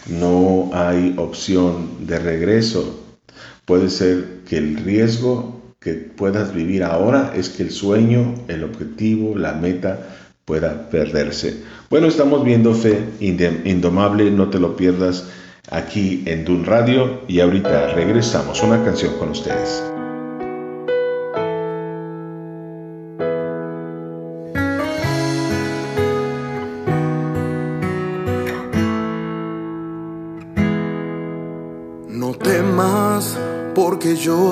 no 0.08 0.70
hay 0.72 1.14
opción 1.18 2.06
de 2.06 2.18
regreso. 2.18 3.04
Puede 3.66 3.90
ser 3.90 4.40
que 4.48 4.56
el 4.56 4.78
riesgo 4.78 5.60
que 5.78 5.92
puedas 5.92 6.54
vivir 6.54 6.82
ahora 6.84 7.34
es 7.36 7.50
que 7.50 7.64
el 7.64 7.70
sueño, 7.70 8.34
el 8.48 8.64
objetivo, 8.64 9.36
la 9.36 9.52
meta 9.52 10.08
pueda 10.46 10.88
perderse. 10.88 11.62
Bueno, 11.90 12.06
estamos 12.06 12.46
viendo 12.46 12.72
Fe 12.72 12.98
Indomable, 13.20 14.30
no 14.30 14.48
te 14.48 14.58
lo 14.58 14.74
pierdas 14.74 15.26
aquí 15.70 16.22
en 16.24 16.46
Dun 16.46 16.64
Radio 16.64 17.20
y 17.28 17.40
ahorita 17.40 17.92
regresamos 17.92 18.62
una 18.62 18.82
canción 18.82 19.18
con 19.18 19.32
ustedes. 19.32 19.97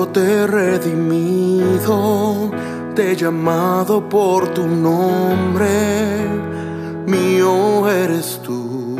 Te 0.05 0.19
he 0.19 0.47
redimido, 0.47 2.51
te 2.95 3.11
he 3.11 3.15
llamado 3.15 4.07
por 4.07 4.53
tu 4.53 4.67
nombre, 4.67 5.67
mío 7.07 7.89
eres 7.89 8.39
tú. 8.43 8.95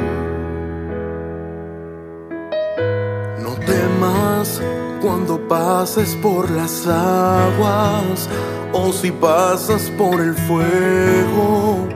No 3.43 3.53
temas 3.65 4.61
cuando 5.01 5.47
pases 5.47 6.15
por 6.15 6.49
las 6.49 6.87
aguas 6.87 8.27
o 8.73 8.91
si 8.91 9.11
pasas 9.11 9.91
por 9.97 10.19
el 10.19 10.33
fuego, 10.33 11.87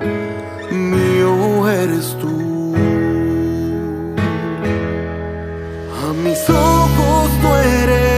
mío 0.71 1.69
eres 1.69 2.15
tú. 2.21 2.75
A 6.03 6.13
mis 6.13 6.49
ojos 6.49 7.29
tú 7.41 7.47
eres 7.79 8.10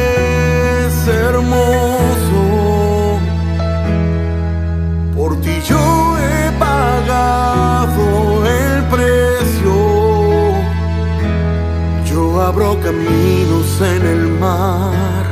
abro 12.54 12.80
caminos 12.82 13.82
en 13.82 14.06
el 14.06 14.28
mar 14.40 15.26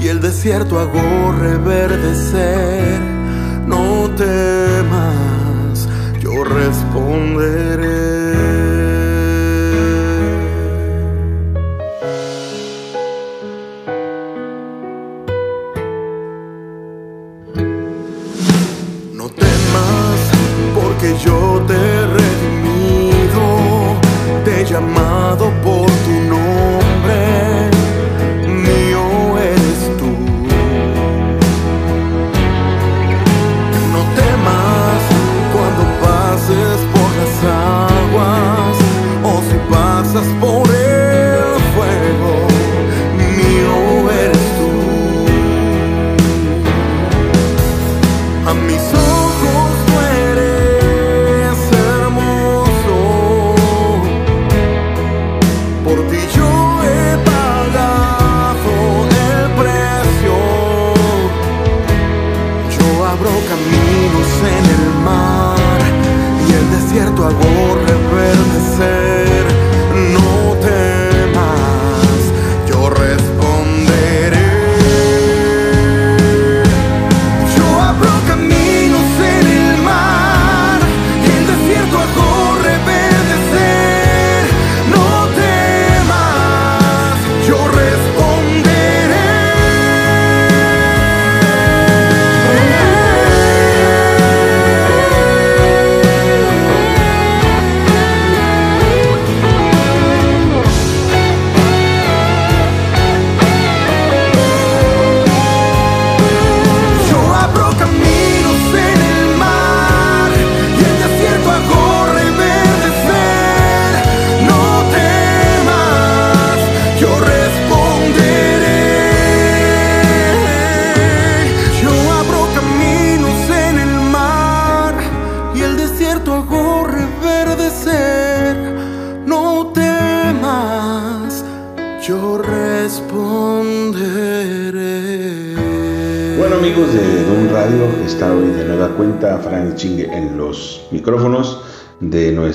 y 0.00 0.08
el 0.08 0.22
desierto 0.22 0.78
hago 0.78 1.32
reverdecer. 1.38 2.98
No 3.66 4.08
temas, 4.16 5.86
yo 6.20 6.44
responderé. 6.44 8.11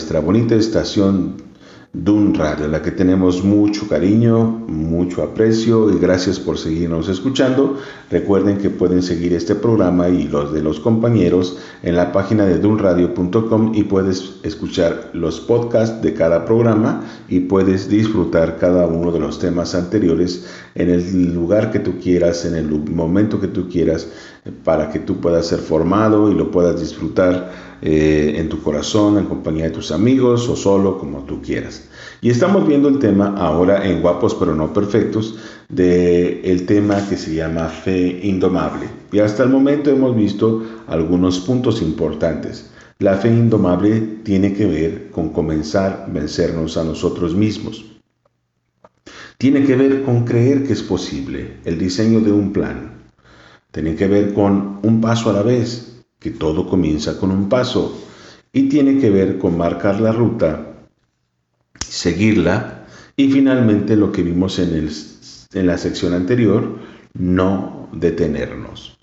Nuestra 0.07 0.25
bonita 0.25 0.55
estación 0.55 1.35
Dun 1.91 2.33
Radio, 2.33 2.69
la 2.69 2.81
que 2.81 2.91
tenemos 2.91 3.43
mucho 3.43 3.89
cariño, 3.89 4.41
mucho 4.45 5.21
aprecio 5.21 5.89
y 5.91 5.99
gracias 5.99 6.39
por 6.39 6.57
seguirnos 6.57 7.09
escuchando. 7.09 7.77
Recuerden 8.09 8.57
que 8.57 8.69
pueden 8.69 9.03
seguir 9.03 9.33
este 9.33 9.53
programa 9.53 10.07
y 10.07 10.23
los 10.29 10.53
de 10.53 10.61
los 10.61 10.79
compañeros 10.79 11.57
en 11.83 11.97
la 11.97 12.13
página 12.13 12.45
de 12.45 12.57
dunradio.com 12.59 13.73
y 13.75 13.83
puedes 13.83 14.35
escuchar 14.43 15.09
los 15.11 15.41
podcasts 15.41 16.01
de 16.01 16.13
cada 16.13 16.45
programa 16.45 17.03
y 17.27 17.41
puedes 17.41 17.89
disfrutar 17.89 18.57
cada 18.59 18.87
uno 18.87 19.11
de 19.11 19.19
los 19.19 19.39
temas 19.39 19.75
anteriores 19.75 20.45
en 20.75 20.89
el 20.89 21.33
lugar 21.33 21.69
que 21.69 21.79
tú 21.79 21.99
quieras, 22.01 22.45
en 22.45 22.55
el 22.55 22.69
momento 22.69 23.41
que 23.41 23.47
tú 23.49 23.67
quieras, 23.67 24.07
para 24.63 24.89
que 24.89 24.99
tú 24.99 25.19
puedas 25.19 25.47
ser 25.47 25.59
formado 25.59 26.31
y 26.31 26.35
lo 26.35 26.49
puedas 26.49 26.79
disfrutar 26.79 27.66
eh, 27.81 28.35
en 28.37 28.49
tu 28.49 28.61
corazón, 28.61 29.17
en 29.17 29.25
compañía 29.25 29.65
de 29.65 29.71
tus 29.71 29.91
amigos 29.91 30.49
o 30.49 30.55
solo, 30.55 30.97
como 30.97 31.23
tú 31.23 31.41
quieras. 31.41 31.87
Y 32.21 32.29
estamos 32.29 32.67
viendo 32.67 32.89
el 32.89 32.99
tema 32.99 33.35
ahora 33.37 33.87
en 33.87 34.01
Guapos 34.01 34.35
pero 34.35 34.55
no 34.55 34.73
perfectos, 34.73 35.37
de 35.69 36.41
el 36.41 36.65
tema 36.65 37.07
que 37.07 37.17
se 37.17 37.35
llama 37.35 37.67
fe 37.69 38.19
indomable. 38.23 38.87
Y 39.11 39.19
hasta 39.19 39.43
el 39.43 39.49
momento 39.49 39.91
hemos 39.91 40.15
visto 40.15 40.63
algunos 40.87 41.39
puntos 41.39 41.81
importantes. 41.81 42.71
La 42.99 43.15
fe 43.17 43.27
indomable 43.29 44.01
tiene 44.23 44.53
que 44.53 44.65
ver 44.65 45.11
con 45.11 45.29
comenzar 45.29 46.05
a 46.07 46.11
vencernos 46.11 46.77
a 46.77 46.83
nosotros 46.83 47.35
mismos. 47.35 47.85
Tiene 49.37 49.63
que 49.65 49.75
ver 49.75 50.01
con 50.01 50.25
creer 50.25 50.65
que 50.65 50.73
es 50.73 50.81
posible, 50.81 51.57
el 51.63 51.77
diseño 51.77 52.21
de 52.21 52.31
un 52.31 52.53
plan. 52.53 52.93
Tiene 53.71 53.95
que 53.95 54.07
ver 54.07 54.33
con 54.33 54.79
un 54.81 54.99
paso 54.99 55.29
a 55.29 55.33
la 55.33 55.43
vez, 55.43 55.96
que 56.19 56.31
todo 56.31 56.67
comienza 56.67 57.19
con 57.19 57.31
un 57.31 57.49
paso 57.49 58.01
y 58.51 58.69
tiene 58.69 58.99
que 58.99 59.09
ver 59.09 59.37
con 59.37 59.57
marcar 59.57 59.99
la 59.99 60.11
ruta, 60.11 60.73
seguirla 61.79 62.85
y 63.15 63.31
finalmente 63.31 63.95
lo 63.95 64.11
que 64.11 64.23
vimos 64.23 64.59
en, 64.59 64.73
el, 64.73 64.91
en 65.53 65.67
la 65.67 65.77
sección 65.77 66.13
anterior, 66.13 66.77
no 67.13 67.89
detenernos. 67.93 68.97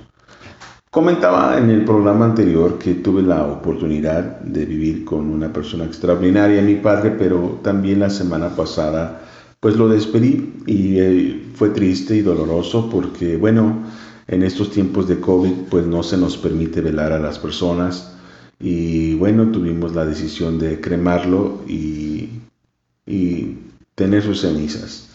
Comentaba 0.91 1.59
en 1.59 1.71
el 1.71 1.85
programa 1.85 2.27
anterior 2.27 2.79
que 2.79 2.95
tuve 2.95 3.23
la 3.23 3.45
oportunidad 3.45 4.41
de 4.41 4.65
vivir 4.65 5.05
con 5.05 5.29
una 5.29 5.53
persona 5.53 5.85
extraordinaria, 5.85 6.63
mi 6.63 6.77
padre, 6.77 7.11
pero 7.11 7.59
también 7.65 7.99
la 7.99 8.11
semana 8.11 8.55
pasada 8.55 9.21
pues 9.59 9.77
lo 9.77 9.89
despedí 9.89 10.53
y 10.67 10.99
eh, 10.99 11.47
fue 11.55 11.71
triste 11.71 12.15
y 12.15 12.21
doloroso 12.21 12.89
porque 12.91 13.37
bueno, 13.37 13.83
en 14.27 14.43
estos 14.43 14.71
tiempos 14.71 15.09
de 15.09 15.21
COVID 15.21 15.53
pues 15.71 15.87
no 15.87 16.03
se 16.03 16.17
nos 16.17 16.37
permite 16.37 16.81
velar 16.81 17.13
a 17.13 17.19
las 17.19 17.39
personas 17.39 18.13
y 18.61 19.15
bueno, 19.15 19.51
tuvimos 19.51 19.95
la 19.95 20.07
decisión 20.07 20.59
de 20.59 20.81
cremarlo 20.81 21.63
y, 21.69 22.31
y 23.07 23.59
tener 23.95 24.23
sus 24.23 24.41
cenizas. 24.41 25.09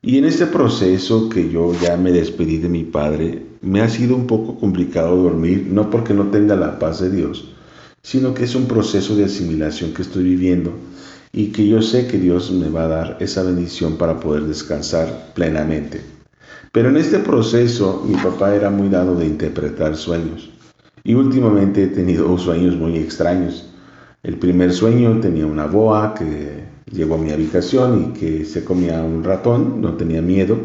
Y 0.00 0.18
en 0.18 0.24
este 0.24 0.46
proceso 0.46 1.28
que 1.28 1.50
yo 1.50 1.72
ya 1.80 1.96
me 1.96 2.12
despedí 2.12 2.58
de 2.58 2.68
mi 2.68 2.84
padre, 2.84 3.46
me 3.60 3.80
ha 3.80 3.88
sido 3.88 4.16
un 4.16 4.26
poco 4.26 4.58
complicado 4.58 5.16
dormir, 5.16 5.68
no 5.70 5.90
porque 5.90 6.14
no 6.14 6.28
tenga 6.30 6.56
la 6.56 6.78
paz 6.78 7.00
de 7.00 7.10
Dios, 7.10 7.52
sino 8.02 8.34
que 8.34 8.44
es 8.44 8.54
un 8.54 8.66
proceso 8.66 9.14
de 9.14 9.24
asimilación 9.24 9.92
que 9.92 10.02
estoy 10.02 10.24
viviendo 10.24 10.72
y 11.32 11.46
que 11.48 11.68
yo 11.68 11.82
sé 11.82 12.08
que 12.08 12.18
Dios 12.18 12.50
me 12.50 12.68
va 12.68 12.84
a 12.84 12.88
dar 12.88 13.16
esa 13.20 13.42
bendición 13.42 13.96
para 13.96 14.18
poder 14.18 14.42
descansar 14.44 15.32
plenamente. 15.34 16.21
Pero 16.72 16.88
en 16.88 16.96
este 16.96 17.18
proceso 17.18 18.02
mi 18.08 18.14
papá 18.14 18.54
era 18.54 18.70
muy 18.70 18.88
dado 18.88 19.14
de 19.14 19.26
interpretar 19.26 19.94
sueños 19.94 20.50
y 21.04 21.12
últimamente 21.12 21.84
he 21.84 21.88
tenido 21.88 22.36
sueños 22.38 22.76
muy 22.76 22.96
extraños. 22.96 23.68
El 24.22 24.38
primer 24.38 24.72
sueño 24.72 25.20
tenía 25.20 25.46
una 25.46 25.66
boa 25.66 26.14
que 26.14 26.64
llegó 26.90 27.16
a 27.16 27.18
mi 27.18 27.30
habitación 27.30 28.14
y 28.14 28.18
que 28.18 28.46
se 28.46 28.64
comía 28.64 29.02
un 29.02 29.22
ratón, 29.22 29.82
no 29.82 29.96
tenía 29.96 30.22
miedo. 30.22 30.56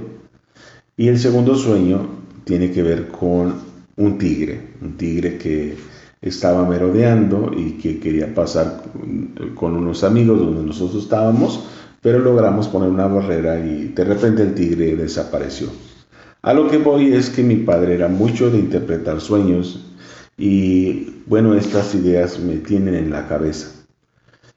Y 0.95 1.09
el 1.09 1.19
segundo 1.19 1.55
sueño 1.55 2.07
tiene 2.45 2.71
que 2.71 2.83
ver 2.83 3.09
con 3.09 3.55
un 3.97 4.17
tigre, 4.17 4.75
un 4.81 4.95
tigre 4.95 5.37
que 5.37 5.75
estaba 6.21 6.65
merodeando 6.65 7.51
y 7.55 7.73
que 7.73 7.99
quería 7.99 8.33
pasar 8.33 8.83
con 9.55 9.75
unos 9.75 10.05
amigos 10.05 10.39
donde 10.39 10.63
nosotros 10.63 11.03
estábamos, 11.03 11.65
pero 12.01 12.19
logramos 12.19 12.69
poner 12.69 12.89
una 12.89 13.07
barrera 13.07 13.59
y 13.59 13.89
de 13.89 14.03
repente 14.05 14.43
el 14.43 14.53
tigre 14.53 14.95
desapareció. 14.95 15.67
A 16.41 16.53
lo 16.53 16.69
que 16.69 16.77
voy 16.77 17.13
es 17.13 17.29
que 17.29 17.43
mi 17.43 17.57
padre 17.57 17.95
era 17.95 18.07
mucho 18.07 18.49
de 18.49 18.59
interpretar 18.59 19.21
sueños 19.21 19.85
y 20.37 21.15
bueno, 21.25 21.55
estas 21.55 21.95
ideas 21.95 22.39
me 22.39 22.57
tienen 22.57 22.93
en 22.93 23.09
la 23.09 23.27
cabeza. 23.27 23.69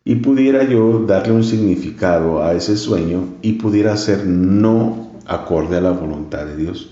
Y 0.04 0.16
pudiera 0.16 0.64
yo 0.64 1.04
darle 1.06 1.32
un 1.32 1.44
significado 1.44 2.42
a 2.42 2.54
ese 2.54 2.76
sueño 2.76 3.36
y 3.42 3.54
pudiera 3.54 3.96
ser 3.96 4.26
no 4.26 5.12
acorde 5.26 5.78
a 5.78 5.80
la 5.80 5.92
voluntad 5.92 6.46
de 6.46 6.56
Dios. 6.56 6.90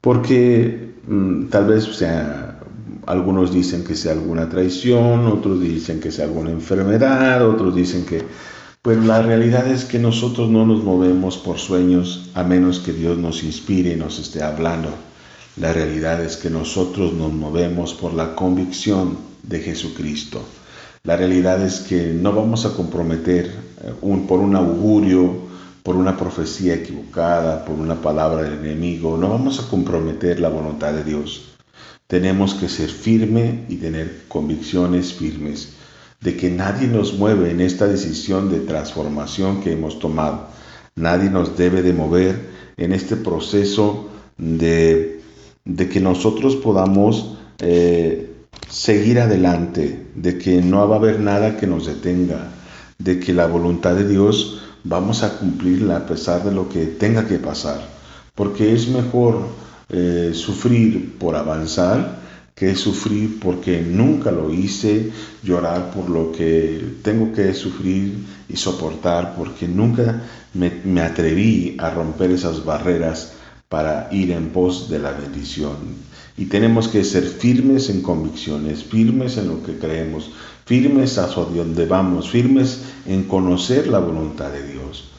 Porque 0.00 0.94
mm, 1.06 1.46
tal 1.46 1.66
vez 1.66 1.84
sea, 1.84 2.60
algunos 3.06 3.52
dicen 3.52 3.84
que 3.84 3.94
sea 3.94 4.12
alguna 4.12 4.48
traición, 4.48 5.26
otros 5.26 5.60
dicen 5.60 6.00
que 6.00 6.10
sea 6.10 6.26
alguna 6.26 6.50
enfermedad, 6.50 7.46
otros 7.46 7.74
dicen 7.74 8.04
que 8.04 8.22
pues 8.82 8.98
la 8.98 9.22
realidad 9.22 9.68
es 9.68 9.84
que 9.84 10.00
nosotros 10.00 10.50
no 10.50 10.66
nos 10.66 10.82
movemos 10.82 11.38
por 11.38 11.60
sueños 11.60 12.30
a 12.34 12.42
menos 12.42 12.80
que 12.80 12.92
Dios 12.92 13.16
nos 13.16 13.44
inspire 13.44 13.92
y 13.92 13.96
nos 13.96 14.18
esté 14.18 14.42
hablando. 14.42 14.88
La 15.56 15.72
realidad 15.72 16.20
es 16.20 16.36
que 16.36 16.50
nosotros 16.50 17.12
nos 17.12 17.32
movemos 17.32 17.94
por 17.94 18.12
la 18.12 18.34
convicción 18.34 19.16
de 19.44 19.60
Jesucristo. 19.60 20.42
La 21.04 21.16
realidad 21.16 21.62
es 21.62 21.78
que 21.78 22.12
no 22.12 22.32
vamos 22.32 22.66
a 22.66 22.74
comprometer 22.74 23.54
eh, 23.84 23.92
por 24.26 24.40
un 24.40 24.56
augurio, 24.56 25.32
por 25.84 25.94
una 25.94 26.16
profecía 26.16 26.74
equivocada, 26.74 27.64
por 27.64 27.76
una 27.76 28.00
palabra 28.00 28.42
del 28.42 28.64
enemigo, 28.64 29.16
no 29.16 29.28
vamos 29.28 29.60
a 29.60 29.68
comprometer 29.68 30.40
la 30.40 30.48
voluntad 30.48 30.92
de 30.92 31.04
Dios. 31.04 31.52
Tenemos 32.08 32.54
que 32.54 32.68
ser 32.68 32.88
firme 32.88 33.64
y 33.68 33.76
tener 33.76 34.24
convicciones 34.26 35.12
firmes 35.12 35.74
de 36.22 36.36
que 36.36 36.50
nadie 36.50 36.86
nos 36.86 37.14
mueve 37.14 37.50
en 37.50 37.60
esta 37.60 37.86
decisión 37.86 38.50
de 38.50 38.60
transformación 38.60 39.60
que 39.60 39.72
hemos 39.72 39.98
tomado. 39.98 40.46
Nadie 40.94 41.28
nos 41.30 41.56
debe 41.56 41.82
de 41.82 41.92
mover 41.92 42.48
en 42.76 42.92
este 42.92 43.16
proceso 43.16 44.08
de, 44.38 45.20
de 45.64 45.88
que 45.88 46.00
nosotros 46.00 46.56
podamos 46.56 47.36
eh, 47.58 48.32
seguir 48.68 49.18
adelante, 49.18 50.06
de 50.14 50.38
que 50.38 50.62
no 50.62 50.88
va 50.88 50.96
a 50.96 50.98
haber 50.98 51.20
nada 51.20 51.56
que 51.56 51.66
nos 51.66 51.86
detenga, 51.86 52.52
de 52.98 53.18
que 53.18 53.32
la 53.32 53.46
voluntad 53.46 53.94
de 53.96 54.08
Dios 54.08 54.62
vamos 54.84 55.24
a 55.24 55.38
cumplirla 55.38 55.96
a 55.96 56.06
pesar 56.06 56.44
de 56.44 56.52
lo 56.52 56.68
que 56.68 56.86
tenga 56.86 57.26
que 57.26 57.38
pasar, 57.38 57.80
porque 58.34 58.72
es 58.72 58.88
mejor 58.88 59.46
eh, 59.88 60.30
sufrir 60.34 61.18
por 61.18 61.34
avanzar 61.34 62.21
que 62.54 62.74
sufrir 62.74 63.40
porque 63.40 63.80
nunca 63.80 64.30
lo 64.30 64.52
hice, 64.52 65.10
llorar 65.42 65.90
por 65.90 66.10
lo 66.10 66.32
que 66.32 66.96
tengo 67.02 67.32
que 67.32 67.54
sufrir 67.54 68.24
y 68.48 68.56
soportar 68.56 69.34
porque 69.36 69.66
nunca 69.66 70.22
me, 70.54 71.00
atreví 71.00 71.76
a 71.78 71.90
romper 71.90 72.30
esas 72.30 72.64
barreras 72.64 73.34
para 73.68 74.08
ir 74.12 74.32
en 74.32 74.50
pos 74.50 74.90
de 74.90 74.98
la 74.98 75.12
bendición. 75.12 75.76
Y 76.36 76.46
tenemos 76.46 76.88
que 76.88 77.04
ser 77.04 77.24
firmes 77.24 77.88
en 77.88 78.02
convicciones, 78.02 78.84
firmes 78.84 79.38
en 79.38 79.48
lo 79.48 79.62
que 79.62 79.78
creemos, 79.78 80.30
firmes 80.66 81.18
hacia 81.18 81.44
donde 81.44 81.86
vamos, 81.86 82.30
firmes 82.30 82.82
en 83.06 83.24
conocer 83.24 83.86
la 83.86 83.98
voluntad 83.98 84.50
de 84.50 84.66
Dios. 84.72 85.10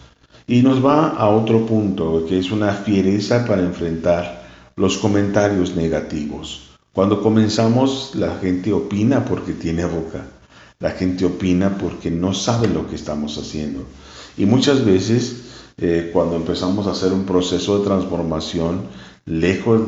Y 0.45 0.61
nos 0.61 0.83
va 0.83 1.09
a 1.09 1.29
otro 1.29 1.65
punto, 1.65 2.25
que 2.27 2.37
es 2.37 2.51
una 2.51 2.73
fiereza 2.73 3.45
para 3.45 3.61
enfrentar 3.61 4.43
los 4.75 4.97
comentarios 4.97 5.75
negativos. 5.75 6.72
Cuando 6.93 7.23
comenzamos, 7.23 8.11
la 8.13 8.37
gente 8.37 8.71
opina 8.71 9.25
porque 9.25 9.53
tiene 9.53 9.83
boca. 9.85 10.27
La 10.79 10.91
gente 10.91 11.25
opina 11.25 11.77
porque 11.77 12.11
no 12.11 12.33
sabe 12.33 12.67
lo 12.67 12.87
que 12.87 12.95
estamos 12.95 13.37
haciendo. 13.39 13.83
Y 14.37 14.45
muchas 14.45 14.85
veces, 14.85 15.43
eh, 15.77 16.11
cuando 16.13 16.35
empezamos 16.35 16.85
a 16.85 16.91
hacer 16.91 17.11
un 17.11 17.25
proceso 17.25 17.79
de 17.79 17.85
transformación, 17.85 18.81
lejos 19.25 19.81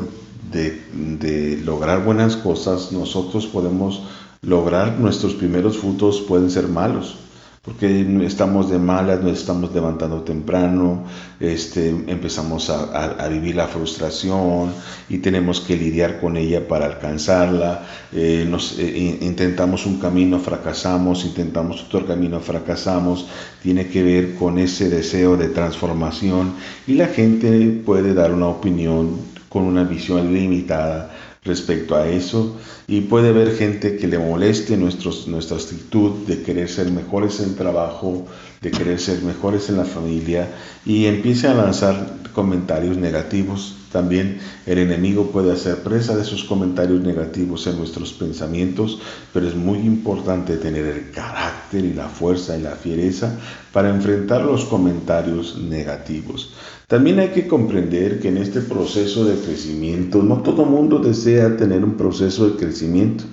de, 0.51 0.81
de 1.19 1.57
lograr 1.63 2.03
buenas 2.03 2.37
cosas, 2.37 2.91
nosotros 2.91 3.45
podemos 3.45 4.01
lograr 4.41 4.99
nuestros 4.99 5.35
primeros 5.35 5.77
frutos, 5.77 6.21
pueden 6.21 6.49
ser 6.49 6.67
malos 6.67 7.17
porque 7.65 8.05
estamos 8.23 8.69
de 8.69 8.77
malas, 8.77 9.23
nos 9.23 9.39
estamos 9.39 9.73
levantando 9.73 10.21
temprano, 10.21 11.03
este, 11.39 11.89
empezamos 11.89 12.69
a, 12.69 13.27
vivir 13.27 13.55
la 13.55 13.67
frustración 13.67 14.71
y 15.09 15.17
tenemos 15.17 15.61
que 15.61 15.75
lidiar 15.75 16.19
con 16.21 16.37
ella 16.37 16.67
para 16.67 16.85
alcanzarla. 16.85 17.83
Eh, 18.13 18.45
nos, 18.47 18.77
eh, 18.77 19.17
intentamos 19.19 19.87
un 19.87 19.99
camino, 19.99 20.39
fracasamos, 20.39 21.25
intentamos 21.25 21.83
otro 21.83 22.05
camino, 22.05 22.39
fracasamos. 22.39 23.27
Tiene 23.63 23.87
que 23.87 24.03
ver 24.03 24.35
con 24.35 24.59
ese 24.59 24.87
deseo 24.87 25.35
de 25.35 25.49
transformación 25.49 26.53
y 26.85 26.93
la 26.93 27.07
gente 27.07 27.81
puede 27.83 28.13
dar 28.13 28.31
una 28.31 28.47
opinión 28.47 29.17
con 29.49 29.63
una 29.63 29.85
visión 29.85 30.31
limitada 30.31 31.14
respecto 31.45 31.95
a 31.95 32.07
eso 32.07 32.57
y 32.87 33.01
puede 33.01 33.29
haber 33.29 33.55
gente 33.55 33.97
que 33.97 34.07
le 34.07 34.17
moleste 34.17 34.75
nuestros, 34.77 35.27
nuestra 35.27 35.57
actitud 35.57 36.25
de 36.25 36.41
querer 36.41 36.67
ser 36.67 36.91
mejores 36.91 37.39
en 37.39 37.49
el 37.49 37.55
trabajo, 37.55 38.25
de 38.61 38.71
querer 38.71 38.99
ser 38.99 39.21
mejores 39.21 39.69
en 39.69 39.77
la 39.77 39.85
familia 39.85 40.49
y 40.85 41.05
empiece 41.05 41.47
a 41.47 41.53
lanzar 41.53 42.17
comentarios 42.33 42.97
negativos. 42.97 43.75
También 43.95 44.39
el 44.65 44.79
enemigo 44.79 45.31
puede 45.31 45.53
hacer 45.53 45.77
presa 45.77 46.17
de 46.17 46.23
esos 46.23 46.43
comentarios 46.43 46.99
negativos 46.99 47.65
en 47.65 47.77
nuestros 47.77 48.11
pensamientos, 48.11 48.99
pero 49.31 49.47
es 49.47 49.55
muy 49.55 49.77
importante 49.77 50.57
tener 50.57 50.85
el 50.85 51.11
carácter 51.11 51.85
y 51.85 51.93
la 51.93 52.09
fuerza 52.09 52.57
y 52.57 52.61
la 52.61 52.71
fiereza 52.71 53.39
para 53.71 53.89
enfrentar 53.89 54.41
los 54.41 54.65
comentarios 54.65 55.57
negativos. 55.57 56.53
También 56.87 57.19
hay 57.19 57.29
que 57.29 57.47
comprender 57.47 58.19
que 58.19 58.27
en 58.27 58.35
este 58.35 58.59
proceso 58.59 59.23
de 59.23 59.37
crecimiento 59.37 60.21
no 60.21 60.41
todo 60.41 60.65
mundo 60.65 60.99
desea 60.99 61.55
tener 61.55 61.81
un 61.81 61.95
proceso 61.95 62.49
de 62.49 62.57
crecimiento, 62.57 63.23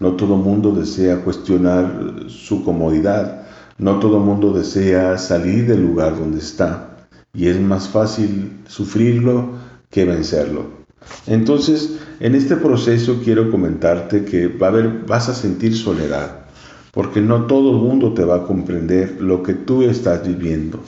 no 0.00 0.16
todo 0.16 0.36
mundo 0.36 0.72
desea 0.72 1.20
cuestionar 1.20 2.24
su 2.26 2.64
comodidad, 2.64 3.46
no 3.78 4.00
todo 4.00 4.18
mundo 4.18 4.52
desea 4.52 5.16
salir 5.16 5.68
del 5.68 5.80
lugar 5.80 6.18
donde 6.18 6.40
está. 6.40 6.88
Y 7.32 7.46
es 7.46 7.60
más 7.60 7.88
fácil 7.88 8.58
sufrirlo 8.66 9.61
que 9.92 10.04
vencerlo. 10.04 10.82
Entonces, 11.28 12.00
en 12.18 12.34
este 12.34 12.56
proceso 12.56 13.20
quiero 13.22 13.50
comentarte 13.52 14.24
que 14.24 14.48
va 14.48 14.66
a 14.66 14.70
haber, 14.70 14.88
vas 15.06 15.28
a 15.28 15.34
sentir 15.34 15.76
soledad, 15.76 16.46
porque 16.90 17.20
no 17.20 17.46
todo 17.46 17.70
el 17.70 17.76
mundo 17.76 18.12
te 18.12 18.24
va 18.24 18.36
a 18.36 18.44
comprender 18.44 19.20
lo 19.20 19.44
que 19.44 19.54
tú 19.54 19.82
estás 19.82 20.26
viviendo 20.26 20.80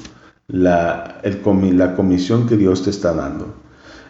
la, 0.48 1.20
el, 1.22 1.40
la 1.78 1.94
comisión 1.94 2.46
que 2.46 2.56
Dios 2.56 2.82
te 2.82 2.90
está 2.90 3.12
dando. 3.12 3.62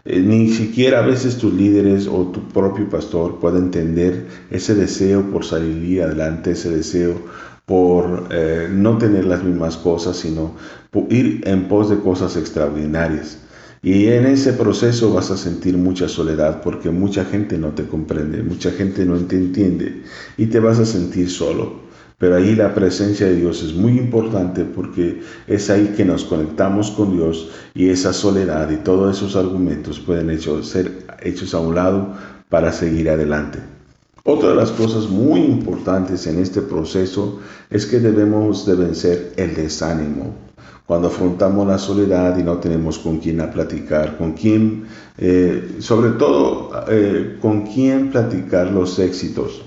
Eh, 0.04 0.20
ni 0.20 0.48
siquiera 0.48 0.98
a 0.98 1.07
veces 1.07 1.38
tus 1.38 1.52
líderes 1.52 2.07
o 2.07 2.26
tu 2.26 2.48
propio 2.48 2.88
pastor 2.88 3.38
puede 3.40 3.59
entender 3.59 4.26
ese 4.50 4.74
deseo 4.74 5.30
por 5.30 5.44
salir 5.44 6.02
adelante, 6.02 6.52
ese 6.52 6.70
deseo 6.70 7.14
por 7.64 8.28
eh, 8.30 8.68
no 8.70 8.98
tener 8.98 9.24
las 9.24 9.42
mismas 9.42 9.78
cosas, 9.78 10.16
sino 10.16 10.54
ir 11.09 11.40
en 11.46 11.68
pos 11.68 11.88
de 11.88 11.98
cosas 11.98 12.37
extraordinarias. 12.37 13.38
Y 13.85 14.07
en 14.07 14.25
ese 14.25 14.55
proceso 14.55 15.12
vas 15.12 15.31
a 15.31 15.37
sentir 15.37 15.77
mucha 15.77 16.09
soledad 16.09 16.62
porque 16.62 16.88
mucha 16.88 17.27
gente 17.27 17.59
no 17.59 17.73
te 17.73 17.85
comprende, 17.87 18.42
mucha 18.42 18.70
gente 18.70 19.05
no 19.05 19.18
te 19.18 19.37
entiende 19.37 20.05
y 20.38 20.47
te 20.47 20.59
vas 20.59 20.79
a 20.79 20.87
sentir 20.87 21.29
solo. 21.29 21.85
Pero 22.16 22.37
ahí 22.37 22.55
la 22.55 22.75
presencia 22.75 23.27
de 23.27 23.37
Dios 23.37 23.62
es 23.62 23.75
muy 23.75 23.99
importante 23.99 24.64
porque 24.64 25.20
es 25.47 25.68
ahí 25.68 25.92
que 25.94 26.07
nos 26.07 26.25
conectamos 26.25 26.92
con 26.92 27.14
Dios 27.14 27.51
y 27.75 27.90
esa 27.90 28.14
soledad 28.14 28.70
y 28.70 28.77
todos 28.77 29.18
esos 29.18 29.37
argumentos 29.37 30.01
pueden 30.01 30.40
ser 30.40 31.05
hechos 31.23 31.53
a 31.53 31.61
un 31.61 31.75
lado 31.75 32.14
para 32.49 32.73
seguir 32.73 33.11
adelante. 33.11 33.59
Otra 34.25 34.49
de 34.49 34.55
las 34.55 34.70
cosas 34.70 35.11
muy 35.11 35.40
importantes 35.40 36.27
en 36.27 36.38
este 36.38 36.62
proceso 36.62 37.40
es 37.68 37.85
que 37.85 38.01
debemos 38.01 38.64
de 38.64 38.77
vencer 38.77 39.35
el 39.37 39.55
desánimo. 39.55 40.33
Cuando 40.87 41.09
afrontamos 41.09 41.66
la 41.66 41.79
soledad 41.79 42.37
y 42.38 42.42
no 42.42 42.59
tenemos 42.59 42.99
con 42.99 43.18
quién 43.18 43.38
platicar, 43.53 44.18
con 44.18 44.33
quién, 44.33 44.85
eh, 45.16 45.77
sobre 45.79 46.11
todo 46.11 46.70
eh, 46.88 47.38
con 47.40 47.62
quién 47.62 48.11
platicar 48.11 48.70
los 48.70 48.99
éxitos 48.99 49.62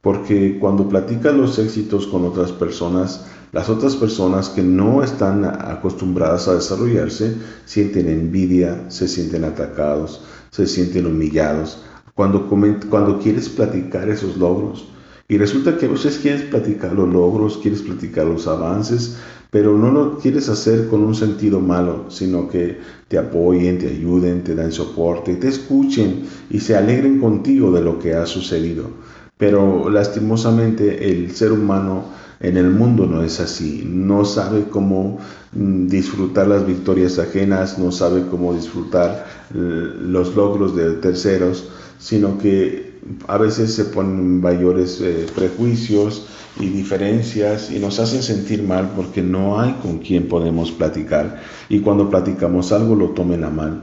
porque 0.00 0.58
cuando 0.60 0.88
platicas 0.88 1.34
los 1.34 1.58
éxitos 1.58 2.06
con 2.06 2.24
otras 2.24 2.52
personas, 2.52 3.26
las 3.52 3.68
otras 3.68 3.96
personas 3.96 4.48
que 4.48 4.62
no 4.62 5.02
están 5.02 5.44
acostumbradas 5.44 6.46
a 6.48 6.54
desarrollarse 6.54 7.34
sienten 7.64 8.08
envidia, 8.08 8.90
se 8.90 9.08
sienten 9.08 9.44
atacados, 9.44 10.22
se 10.50 10.66
sienten 10.66 11.06
humillados. 11.06 11.82
Cuando, 12.14 12.48
cuando 12.48 13.18
quieres 13.18 13.48
platicar 13.48 14.08
esos 14.08 14.36
logros, 14.36 14.86
y 15.30 15.36
resulta 15.36 15.76
que 15.76 15.86
a 15.86 15.90
veces 15.90 16.18
quieres 16.18 16.42
platicar 16.42 16.94
los 16.94 17.12
logros, 17.12 17.58
quieres 17.58 17.82
platicar 17.82 18.24
los 18.24 18.46
avances, 18.46 19.18
pero 19.50 19.78
no 19.78 19.90
lo 19.90 20.18
quieres 20.18 20.48
hacer 20.48 20.88
con 20.88 21.02
un 21.02 21.14
sentido 21.14 21.60
malo, 21.60 22.06
sino 22.08 22.48
que 22.48 22.78
te 23.08 23.16
apoyen, 23.16 23.78
te 23.78 23.88
ayuden, 23.88 24.44
te 24.44 24.54
dan 24.54 24.72
soporte, 24.72 25.36
te 25.36 25.48
escuchen 25.48 26.24
y 26.50 26.60
se 26.60 26.76
alegren 26.76 27.18
contigo 27.18 27.72
de 27.72 27.80
lo 27.80 27.98
que 27.98 28.14
ha 28.14 28.26
sucedido. 28.26 28.90
Pero 29.38 29.88
lastimosamente 29.88 31.10
el 31.10 31.30
ser 31.30 31.52
humano 31.52 32.04
en 32.40 32.56
el 32.56 32.70
mundo 32.70 33.06
no 33.06 33.22
es 33.22 33.40
así, 33.40 33.84
no 33.86 34.24
sabe 34.24 34.66
cómo 34.68 35.18
mm, 35.52 35.86
disfrutar 35.86 36.48
las 36.48 36.66
victorias 36.66 37.18
ajenas, 37.18 37.78
no 37.78 37.90
sabe 37.90 38.26
cómo 38.30 38.54
disfrutar 38.54 39.26
los 39.50 40.36
logros 40.36 40.76
de 40.76 40.92
terceros, 40.94 41.70
sino 41.98 42.36
que 42.38 42.98
a 43.26 43.38
veces 43.38 43.74
se 43.74 43.86
ponen 43.86 44.40
mayores 44.40 45.00
eh, 45.00 45.26
prejuicios 45.34 46.26
y 46.60 46.68
diferencias 46.68 47.70
y 47.70 47.78
nos 47.78 47.98
hacen 47.98 48.22
sentir 48.22 48.62
mal 48.62 48.92
porque 48.96 49.22
no 49.22 49.60
hay 49.60 49.72
con 49.82 49.98
quien 49.98 50.28
podemos 50.28 50.70
platicar 50.72 51.40
y 51.68 51.80
cuando 51.80 52.10
platicamos 52.10 52.72
algo 52.72 52.94
lo 52.94 53.10
tomen 53.10 53.44
a 53.44 53.50
mal. 53.50 53.82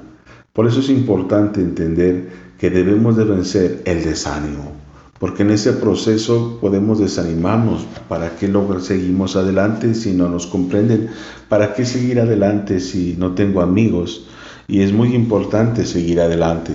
Por 0.53 0.67
eso 0.67 0.79
es 0.79 0.89
importante 0.89 1.61
entender 1.61 2.29
que 2.57 2.69
debemos 2.69 3.17
de 3.17 3.23
vencer 3.25 3.81
el 3.85 4.03
desánimo 4.03 4.85
porque 5.19 5.43
en 5.43 5.51
ese 5.51 5.73
proceso 5.73 6.57
podemos 6.59 6.99
desanimarnos. 6.99 7.85
¿Para 8.09 8.35
qué 8.35 8.47
lo 8.49 8.79
seguimos 8.81 9.35
adelante 9.35 9.93
si 9.93 10.11
no 10.11 10.27
nos 10.27 10.45
comprenden? 10.45 11.09
¿Para 11.47 11.73
qué 11.73 11.85
seguir 11.85 12.19
adelante 12.19 12.79
si 12.81 13.15
no 13.17 13.33
tengo 13.33 13.61
amigos? 13.61 14.27
Y 14.67 14.81
es 14.81 14.91
muy 14.91 15.15
importante 15.15 15.85
seguir 15.85 16.19
adelante 16.19 16.73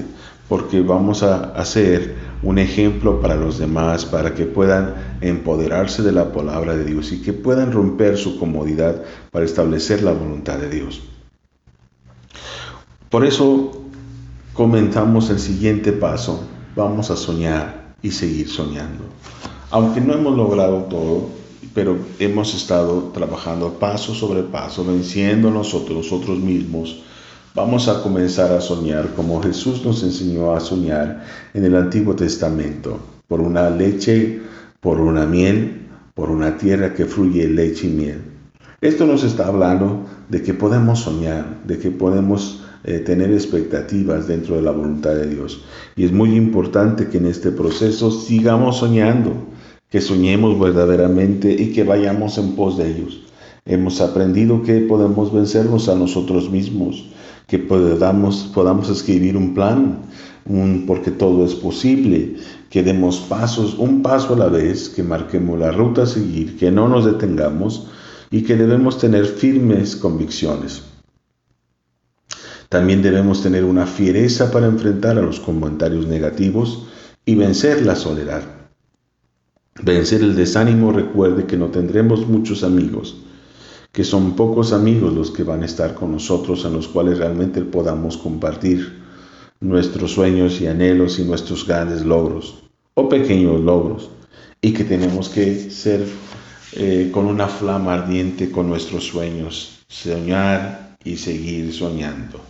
porque 0.51 0.81
vamos 0.81 1.23
a 1.23 1.53
hacer 1.53 2.17
un 2.43 2.59
ejemplo 2.59 3.21
para 3.21 3.37
los 3.37 3.59
demás, 3.59 4.05
para 4.05 4.35
que 4.35 4.47
puedan 4.47 4.97
empoderarse 5.21 6.03
de 6.03 6.11
la 6.11 6.33
palabra 6.33 6.75
de 6.75 6.85
Dios 6.85 7.13
y 7.13 7.23
que 7.23 7.33
puedan 7.33 7.71
romper 7.71 8.19
su 8.19 8.37
comodidad 8.37 9.01
para 9.31 9.45
establecer 9.45 10.03
la 10.03 10.11
voluntad 10.11 10.59
de 10.59 10.69
Dios. 10.69 11.03
Por 13.11 13.25
eso 13.25 13.71
comenzamos 14.53 15.31
el 15.31 15.39
siguiente 15.39 15.93
paso. 15.93 16.43
Vamos 16.75 17.13
a 17.13 17.17
soñar 17.17 17.95
y 18.03 18.11
seguir 18.11 18.49
soñando. 18.49 19.05
Aunque 19.71 20.01
no 20.01 20.15
hemos 20.15 20.37
logrado 20.37 20.79
todo, 20.91 21.29
pero 21.75 21.97
hemos 22.19 22.57
estado 22.57 23.13
trabajando 23.15 23.75
paso 23.75 24.17
sobre 24.17 24.43
paso, 24.43 24.85
venciendo 24.85 25.49
nosotros, 25.53 25.97
nosotros 25.97 26.41
mismos, 26.41 27.05
vamos 27.55 27.89
a 27.89 28.03
comenzar 28.03 28.53
a 28.53 28.61
soñar 28.61 29.15
como 29.15 29.43
Jesús 29.43 29.85
nos 29.85 30.03
enseñó 30.03 30.53
a 30.53 30.61
soñar 30.61 31.25
en 31.55 31.65
el 31.65 31.75
Antiguo 31.75 32.15
Testamento, 32.15 32.99
por 33.27 33.41
una 33.41 33.71
leche, 33.71 34.41
por 34.81 35.01
una 35.01 35.27
miel, 35.27 35.89
por 36.15 36.31
una 36.31 36.57
tierra 36.59 36.95
que 36.95 37.07
fluye 37.07 37.49
leche 37.49 37.89
y 37.89 37.91
miel. 37.91 38.21
Esto 38.81 39.07
nos 39.07 39.25
está 39.25 39.47
hablando 39.47 40.07
de 40.29 40.43
que 40.43 40.55
podemos 40.55 41.01
soñar, 41.01 41.63
de 41.65 41.79
que 41.79 41.91
podemos 41.91 42.65
eh, 42.85 43.01
tener 43.01 43.33
expectativas 43.33 44.27
dentro 44.27 44.57
de 44.57 44.63
la 44.63 44.71
voluntad 44.71 45.11
de 45.11 45.27
Dios. 45.27 45.63
Y 45.97 46.05
es 46.05 46.13
muy 46.13 46.35
importante 46.35 47.09
que 47.09 47.19
en 47.19 47.27
este 47.27 47.51
proceso 47.51 48.11
sigamos 48.11 48.79
soñando, 48.79 49.33
que 49.91 50.01
soñemos 50.01 50.59
verdaderamente 50.59 51.53
y 51.53 51.73
que 51.73 51.85
vayamos 51.85 52.39
en 52.39 52.55
pos 52.55 52.79
de 52.79 52.91
ellos. 52.91 53.23
Hemos 53.67 54.01
aprendido 54.01 54.63
que 54.63 54.81
podemos 54.81 55.33
vencernos 55.33 55.89
a 55.89 55.95
nosotros 55.95 56.51
mismos, 56.51 57.11
que 57.51 57.59
podamos, 57.59 58.49
podamos 58.55 58.89
escribir 58.89 59.37
un 59.37 59.55
plan, 59.55 60.03
un, 60.47 60.85
porque 60.87 61.11
todo 61.11 61.45
es 61.45 61.57
posible, 61.57 62.37
que 62.71 62.85
demos 62.85 63.19
pasos, 63.19 63.75
un 63.77 64.03
paso 64.03 64.35
a 64.35 64.39
la 64.39 64.47
vez, 64.47 64.89
que 64.89 65.03
marquemos 65.03 65.59
la 65.59 65.73
ruta 65.73 66.05
a 66.05 66.07
seguir, 66.07 66.57
que 66.57 66.71
no 66.71 66.87
nos 66.87 67.05
detengamos 67.05 67.89
y 68.31 68.43
que 68.43 68.55
debemos 68.55 68.99
tener 68.99 69.27
firmes 69.27 69.97
convicciones. 69.97 70.85
También 72.69 73.03
debemos 73.03 73.43
tener 73.43 73.65
una 73.65 73.85
fiereza 73.85 74.53
para 74.53 74.67
enfrentar 74.67 75.19
a 75.19 75.23
los 75.23 75.41
comentarios 75.41 76.07
negativos 76.07 76.87
y 77.27 77.35
vencer 77.35 77.85
la 77.85 77.97
soledad. 77.97 78.45
Vencer 79.83 80.21
el 80.21 80.37
desánimo 80.37 80.93
recuerde 80.93 81.47
que 81.47 81.57
no 81.57 81.67
tendremos 81.67 82.29
muchos 82.29 82.63
amigos, 82.63 83.17
que 83.93 84.05
son 84.05 84.37
pocos 84.37 84.73
amigos 84.73 85.13
los 85.13 85.31
que 85.31 85.43
van 85.43 85.63
a 85.63 85.67
estar 85.67 85.95
con 85.95 86.13
nosotros, 86.13 86.65
en 86.65 86.75
los 86.75 86.89
cuales 86.89 87.19
realmente 87.19 87.63
podamos 87.63 88.17
compartir 88.17 89.01
nuestros 89.61 90.13
sueños 90.13 90.61
y 90.61 90.67
anhelos 90.67 91.19
y 91.19 91.25
nuestros 91.25 91.67
grandes 91.67 92.05
logros 92.05 92.63
o 92.95 93.09
pequeños 93.09 93.61
logros, 93.61 94.11
y 94.61 94.73
que 94.73 94.85
tenemos 94.85 95.29
que 95.29 95.71
ser 95.71 96.07
eh, 96.73 97.11
con 97.13 97.27
una 97.27 97.49
flama 97.49 97.95
ardiente 97.95 98.51
con 98.51 98.69
nuestros 98.69 99.05
sueños, 99.05 99.85
soñar 99.89 100.97
y 101.05 101.17
seguir 101.17 101.73
soñando 101.73 102.41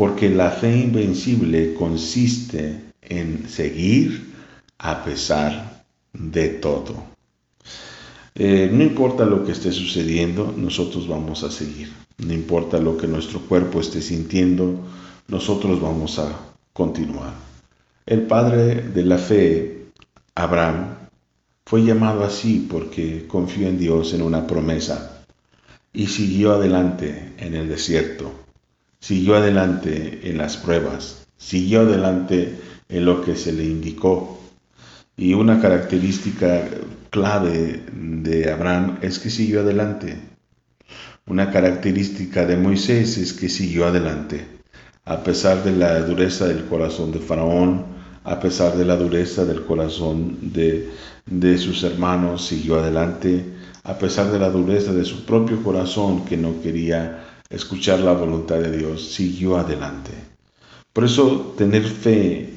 porque 0.00 0.30
la 0.30 0.50
fe 0.50 0.78
invencible 0.78 1.74
consiste 1.74 2.80
en 3.02 3.46
seguir 3.46 4.32
a 4.78 5.04
pesar 5.04 5.84
de 6.14 6.48
todo. 6.48 7.09
Eh, 8.34 8.70
no 8.72 8.82
importa 8.82 9.24
lo 9.24 9.44
que 9.44 9.52
esté 9.52 9.72
sucediendo, 9.72 10.54
nosotros 10.56 11.08
vamos 11.08 11.42
a 11.42 11.50
seguir. 11.50 11.92
No 12.18 12.32
importa 12.32 12.78
lo 12.78 12.96
que 12.96 13.06
nuestro 13.06 13.40
cuerpo 13.40 13.80
esté 13.80 14.00
sintiendo, 14.00 14.80
nosotros 15.28 15.80
vamos 15.80 16.18
a 16.18 16.52
continuar. 16.72 17.34
El 18.06 18.22
padre 18.22 18.82
de 18.82 19.04
la 19.04 19.18
fe, 19.18 19.86
Abraham, 20.34 20.96
fue 21.64 21.84
llamado 21.84 22.24
así 22.24 22.66
porque 22.68 23.26
confió 23.28 23.68
en 23.68 23.78
Dios 23.78 24.12
en 24.12 24.22
una 24.22 24.46
promesa 24.46 25.24
y 25.92 26.08
siguió 26.08 26.52
adelante 26.52 27.32
en 27.38 27.54
el 27.54 27.68
desierto, 27.68 28.32
siguió 28.98 29.36
adelante 29.36 30.20
en 30.24 30.38
las 30.38 30.56
pruebas, 30.56 31.26
siguió 31.36 31.82
adelante 31.82 32.58
en 32.88 33.04
lo 33.04 33.22
que 33.22 33.36
se 33.36 33.52
le 33.52 33.64
indicó. 33.64 34.39
Y 35.20 35.34
una 35.34 35.60
característica 35.60 36.66
clave 37.10 37.84
de 37.92 38.50
Abraham 38.50 39.00
es 39.02 39.18
que 39.18 39.28
siguió 39.28 39.60
adelante. 39.60 40.16
Una 41.26 41.50
característica 41.50 42.46
de 42.46 42.56
Moisés 42.56 43.18
es 43.18 43.34
que 43.34 43.50
siguió 43.50 43.84
adelante. 43.84 44.46
A 45.04 45.22
pesar 45.22 45.62
de 45.62 45.72
la 45.72 46.00
dureza 46.00 46.48
del 46.48 46.64
corazón 46.64 47.12
de 47.12 47.18
Faraón, 47.18 47.84
a 48.24 48.40
pesar 48.40 48.78
de 48.78 48.86
la 48.86 48.96
dureza 48.96 49.44
del 49.44 49.60
corazón 49.66 50.38
de, 50.54 50.88
de 51.26 51.58
sus 51.58 51.82
hermanos, 51.82 52.46
siguió 52.46 52.78
adelante, 52.78 53.44
a 53.84 53.98
pesar 53.98 54.32
de 54.32 54.38
la 54.38 54.48
dureza 54.48 54.94
de 54.94 55.04
su 55.04 55.26
propio 55.26 55.62
corazón 55.62 56.24
que 56.24 56.38
no 56.38 56.62
quería 56.62 57.26
escuchar 57.50 57.98
la 57.98 58.14
voluntad 58.14 58.58
de 58.58 58.74
Dios, 58.74 59.12
siguió 59.12 59.58
adelante. 59.58 60.12
Por 60.94 61.04
eso 61.04 61.54
tener 61.58 61.84
fe 61.84 62.54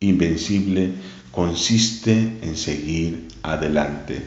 invencible 0.00 0.92
consiste 1.38 2.38
en 2.42 2.56
seguir 2.56 3.28
adelante. 3.44 4.20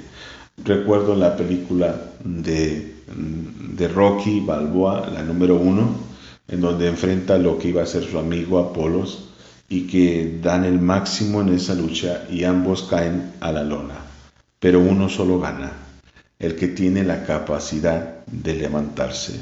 Recuerdo 0.64 1.14
la 1.14 1.36
película 1.36 2.14
de, 2.24 2.96
de 3.76 3.88
Rocky 3.90 4.40
Balboa, 4.40 5.10
la 5.14 5.22
número 5.22 5.58
uno, 5.58 5.94
en 6.48 6.62
donde 6.62 6.88
enfrenta 6.88 7.38
lo 7.38 7.60
que 7.60 7.68
iba 7.68 7.84
a 7.84 7.86
ser 7.86 8.06
su 8.06 8.18
amigo 8.18 8.60
Apolos, 8.60 9.28
y 9.68 9.88
que 9.88 10.40
dan 10.42 10.64
el 10.64 10.80
máximo 10.80 11.42
en 11.42 11.50
esa 11.50 11.76
lucha 11.76 12.28
y 12.32 12.46
ambos 12.46 12.84
caen 12.84 13.34
a 13.42 13.52
la 13.52 13.66
lona. 13.66 13.96
Pero 14.62 14.80
uno 14.80 15.10
solo 15.10 15.38
gana, 15.38 15.74
el 16.40 16.56
que 16.56 16.70
tiene 16.70 17.04
la 17.04 17.26
capacidad 17.26 18.26
de 18.26 18.56
levantarse. 18.56 19.38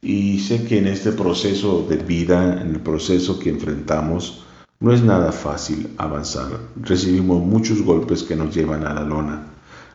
Y 0.00 0.38
sé 0.38 0.64
que 0.64 0.78
en 0.78 0.86
este 0.86 1.12
proceso 1.12 1.86
de 1.86 1.98
vida, 1.98 2.62
en 2.62 2.70
el 2.70 2.80
proceso 2.80 3.38
que 3.38 3.50
enfrentamos, 3.50 4.43
no 4.80 4.92
es 4.92 5.02
nada 5.02 5.32
fácil 5.32 5.90
avanzar. 5.98 6.48
Recibimos 6.80 7.42
muchos 7.42 7.82
golpes 7.82 8.22
que 8.22 8.36
nos 8.36 8.54
llevan 8.54 8.86
a 8.86 8.94
la 8.94 9.02
lona. 9.02 9.46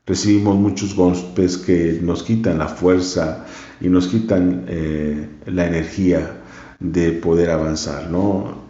Recibimos 0.06 0.56
muchos 0.56 0.96
golpes 0.96 1.58
que 1.58 2.00
nos 2.02 2.24
quitan 2.24 2.58
la 2.58 2.68
fuerza 2.68 3.46
y 3.80 3.90
nos 3.90 4.08
quitan 4.08 4.66
eh, 4.68 5.30
la 5.46 5.68
energía 5.68 6.42
de 6.80 7.12
poder 7.12 7.52
avanzar, 7.52 8.10
¿no? 8.10 8.70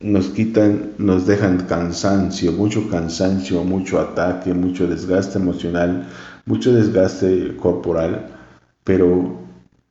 nos 0.00 0.28
quitan, 0.28 0.92
nos 0.98 1.26
dejan 1.26 1.66
cansancio, 1.66 2.52
mucho 2.52 2.88
cansancio, 2.88 3.64
mucho 3.64 3.98
ataque, 3.98 4.54
mucho 4.54 4.86
desgaste 4.86 5.38
emocional, 5.38 6.08
mucho 6.46 6.72
desgaste 6.72 7.56
corporal, 7.56 8.28
pero 8.84 9.40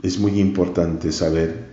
es 0.02 0.18
muy 0.18 0.40
importante 0.40 1.12
saber 1.12 1.67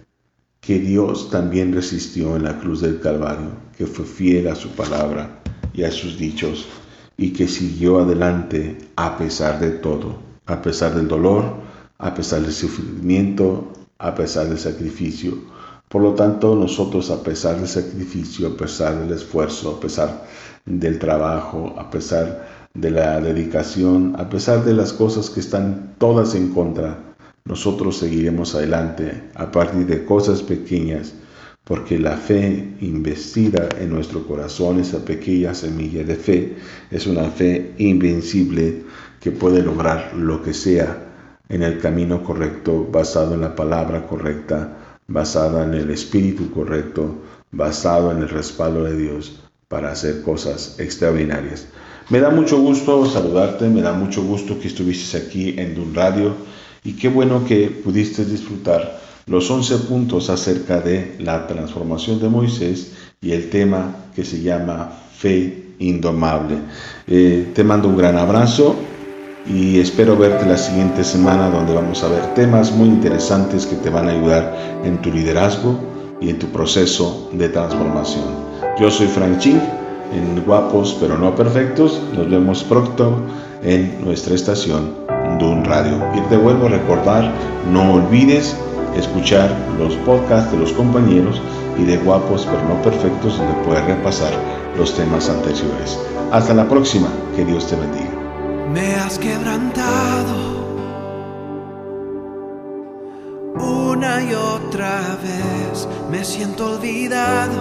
que 0.64 0.78
Dios 0.78 1.28
también 1.30 1.74
resistió 1.74 2.36
en 2.36 2.44
la 2.44 2.58
cruz 2.58 2.80
del 2.80 2.98
Calvario, 2.98 3.50
que 3.76 3.86
fue 3.86 4.06
fiel 4.06 4.48
a 4.48 4.54
su 4.54 4.70
palabra 4.70 5.42
y 5.74 5.82
a 5.82 5.90
sus 5.90 6.18
dichos, 6.18 6.66
y 7.18 7.32
que 7.32 7.48
siguió 7.48 8.00
adelante 8.00 8.78
a 8.96 9.18
pesar 9.18 9.60
de 9.60 9.70
todo, 9.70 10.16
a 10.46 10.62
pesar 10.62 10.94
del 10.94 11.06
dolor, 11.06 11.44
a 11.98 12.14
pesar 12.14 12.40
del 12.40 12.52
sufrimiento, 12.52 13.72
a 13.98 14.14
pesar 14.14 14.48
del 14.48 14.58
sacrificio. 14.58 15.36
Por 15.88 16.02
lo 16.02 16.14
tanto, 16.14 16.56
nosotros 16.56 17.10
a 17.10 17.22
pesar 17.22 17.58
del 17.58 17.68
sacrificio, 17.68 18.48
a 18.48 18.56
pesar 18.56 18.98
del 18.98 19.12
esfuerzo, 19.12 19.76
a 19.76 19.80
pesar 19.80 20.26
del 20.64 20.98
trabajo, 20.98 21.74
a 21.78 21.90
pesar 21.90 22.68
de 22.72 22.90
la 22.90 23.20
dedicación, 23.20 24.16
a 24.18 24.30
pesar 24.30 24.64
de 24.64 24.72
las 24.72 24.94
cosas 24.94 25.28
que 25.28 25.40
están 25.40 25.94
todas 25.98 26.34
en 26.34 26.54
contra, 26.54 27.13
nosotros 27.46 27.98
seguiremos 27.98 28.54
adelante 28.54 29.24
a 29.34 29.52
partir 29.52 29.84
de 29.84 30.06
cosas 30.06 30.42
pequeñas, 30.42 31.12
porque 31.62 31.98
la 31.98 32.16
fe 32.16 32.74
investida 32.80 33.68
en 33.78 33.90
nuestro 33.90 34.26
corazón, 34.26 34.80
esa 34.80 35.04
pequeña 35.04 35.52
semilla 35.52 36.04
de 36.04 36.16
fe, 36.16 36.56
es 36.90 37.06
una 37.06 37.24
fe 37.24 37.74
invencible 37.76 38.84
que 39.20 39.30
puede 39.30 39.62
lograr 39.62 40.14
lo 40.16 40.42
que 40.42 40.54
sea 40.54 41.42
en 41.50 41.62
el 41.62 41.80
camino 41.80 42.24
correcto, 42.24 42.88
basado 42.90 43.34
en 43.34 43.42
la 43.42 43.54
palabra 43.54 44.06
correcta, 44.06 44.98
basada 45.06 45.64
en 45.64 45.74
el 45.74 45.90
espíritu 45.90 46.50
correcto, 46.50 47.24
basado 47.50 48.10
en 48.10 48.22
el 48.22 48.30
respaldo 48.30 48.84
de 48.84 48.96
Dios 48.96 49.42
para 49.68 49.92
hacer 49.92 50.22
cosas 50.22 50.80
extraordinarias. 50.80 51.66
Me 52.08 52.20
da 52.20 52.30
mucho 52.30 52.58
gusto 52.58 53.04
saludarte, 53.04 53.68
me 53.68 53.82
da 53.82 53.92
mucho 53.92 54.22
gusto 54.22 54.58
que 54.58 54.68
estuvieses 54.68 55.14
aquí 55.14 55.54
en 55.58 55.74
Dun 55.74 55.94
Radio 55.94 56.34
y 56.84 56.92
qué 56.92 57.08
bueno 57.08 57.44
que 57.44 57.68
pudiste 57.68 58.24
disfrutar 58.24 59.00
los 59.26 59.50
11 59.50 59.78
puntos 59.88 60.28
acerca 60.28 60.80
de 60.80 61.16
la 61.18 61.46
transformación 61.46 62.20
de 62.20 62.28
Moisés 62.28 62.92
y 63.22 63.32
el 63.32 63.48
tema 63.48 63.96
que 64.14 64.22
se 64.22 64.42
llama 64.42 64.92
fe 65.16 65.64
indomable. 65.78 66.56
Eh, 67.06 67.50
te 67.54 67.64
mando 67.64 67.88
un 67.88 67.96
gran 67.96 68.18
abrazo 68.18 68.76
y 69.46 69.78
espero 69.80 70.16
verte 70.16 70.46
la 70.46 70.58
siguiente 70.58 71.04
semana 71.04 71.48
donde 71.48 71.74
vamos 71.74 72.02
a 72.02 72.08
ver 72.08 72.34
temas 72.34 72.70
muy 72.72 72.88
interesantes 72.88 73.66
que 73.66 73.76
te 73.76 73.88
van 73.88 74.08
a 74.08 74.12
ayudar 74.12 74.82
en 74.84 75.00
tu 75.00 75.10
liderazgo 75.10 75.78
y 76.20 76.28
en 76.28 76.38
tu 76.38 76.48
proceso 76.48 77.30
de 77.32 77.48
transformación. 77.48 78.24
Yo 78.78 78.90
soy 78.90 79.06
Frank 79.06 79.38
Ching 79.38 79.60
en 80.12 80.44
Guapos 80.44 80.98
pero 81.00 81.16
no 81.16 81.34
perfectos. 81.34 82.00
Nos 82.14 82.28
vemos 82.28 82.62
pronto 82.62 83.22
en 83.62 84.04
nuestra 84.04 84.34
estación 84.34 85.03
Dun 85.38 85.64
Radio. 85.64 85.98
Y 86.14 86.20
te 86.28 86.36
vuelvo 86.36 86.66
a 86.66 86.70
recordar, 86.70 87.32
no 87.70 87.94
olvides 87.94 88.56
escuchar 88.96 89.50
los 89.78 89.94
podcasts 89.98 90.52
de 90.52 90.58
los 90.58 90.72
compañeros 90.72 91.40
y 91.78 91.84
de 91.84 91.96
Guapos 91.98 92.46
pero 92.50 92.62
no 92.68 92.80
perfectos 92.82 93.38
donde 93.38 93.54
puedes 93.64 93.84
repasar 93.86 94.32
los 94.78 94.94
temas 94.94 95.28
anteriores. 95.28 95.98
Hasta 96.32 96.54
la 96.54 96.68
próxima, 96.68 97.08
que 97.34 97.44
Dios 97.44 97.66
te 97.66 97.76
bendiga 97.76 98.24
me 98.74 98.94
has 98.96 99.18
quebrantado 99.20 100.64
una 103.54 104.20
y 104.24 104.34
otra 104.34 105.16
vez, 105.22 105.88
me 106.10 106.24
siento 106.24 106.72
olvidado, 106.72 107.52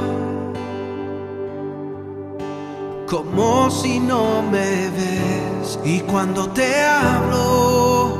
como 3.13 3.69
si 3.69 3.99
no 3.99 4.41
me 4.41 4.89
ves 4.89 5.77
y 5.85 5.99
cuando 5.99 6.49
te 6.49 6.83
hablo, 6.83 8.17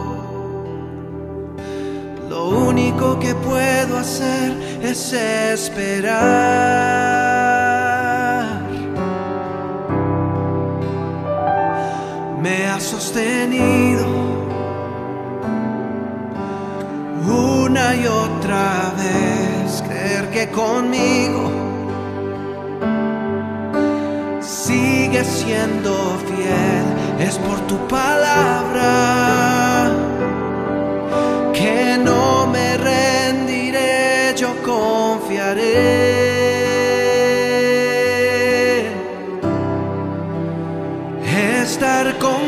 lo 2.30 2.50
único 2.50 3.18
que 3.20 3.34
puedo 3.34 3.98
hacer 3.98 4.52
es 4.84 5.12
esperar. 5.14 6.44
me 12.40 12.68
ha 12.68 12.80
sostenido 12.80 14.06
una 17.26 17.96
y 17.96 18.06
otra 18.06 18.94
vez. 18.98 19.82
Creer 19.88 20.30
que 20.30 20.50
conmigo 20.52 21.63
sigue 24.44 25.24
siendo 25.24 26.20
fiel 26.28 26.86
es 27.20 27.38
por 27.38 27.60
tu 27.68 27.78
palabra. 27.88 29.92
Que 31.54 31.98
no 31.98 32.48
me 32.48 32.78
rendiré, 32.78 34.34
yo 34.36 34.54
confiaré. 34.64 36.24
estar 41.64 42.18
contigo. 42.20 42.43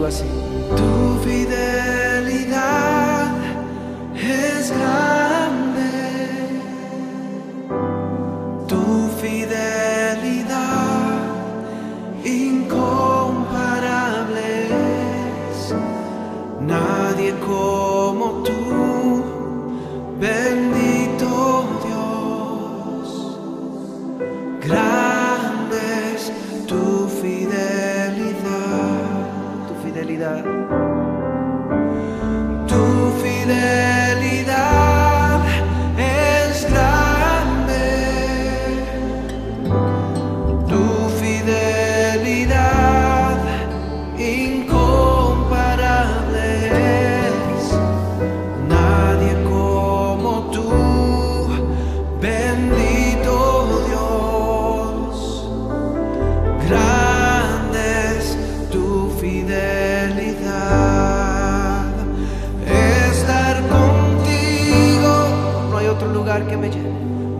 comigo 0.00 0.06
assim. 0.06 0.49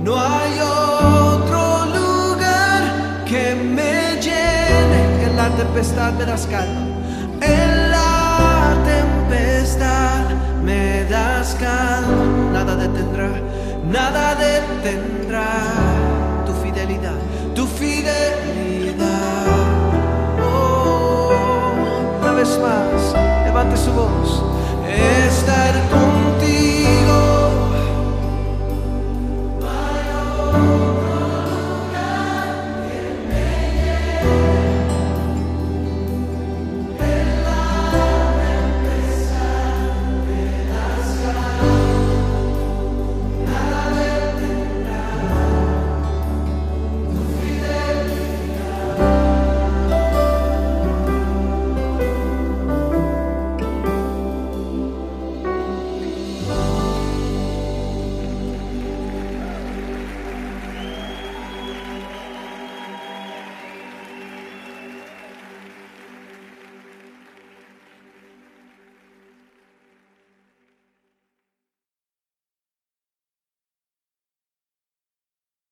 No 0.03 0.19
hay 0.19 0.59
otro 0.61 1.87
lugar 1.87 3.25
que 3.27 3.55
me 3.55 4.21
llene 4.21 5.25
en 5.25 5.37
la 5.37 5.49
tempestad 5.51 6.13
me 6.15 6.25
das 6.25 6.47
calma. 6.47 6.87
En 7.41 7.91
la 7.91 8.75
tempestad 8.85 10.25
me 10.63 11.05
das 11.05 11.55
calma. 11.55 12.53
Nada 12.53 12.77
detendrá, 12.77 13.31
nada 13.85 14.35
detendrá 14.35 15.49
tu 16.47 16.53
fidelidad, 16.63 17.19
tu 17.55 17.67
fidelidad. 17.67 19.11
Oh, 20.43 21.31
una 22.21 22.33
vez 22.33 22.59
más, 22.59 23.15
levante 23.45 23.77
su 23.77 23.93
voz. 23.93 24.43
Estar 25.27 25.75
con 25.91 26.10
Thank 30.53 30.81
you. 30.85 30.90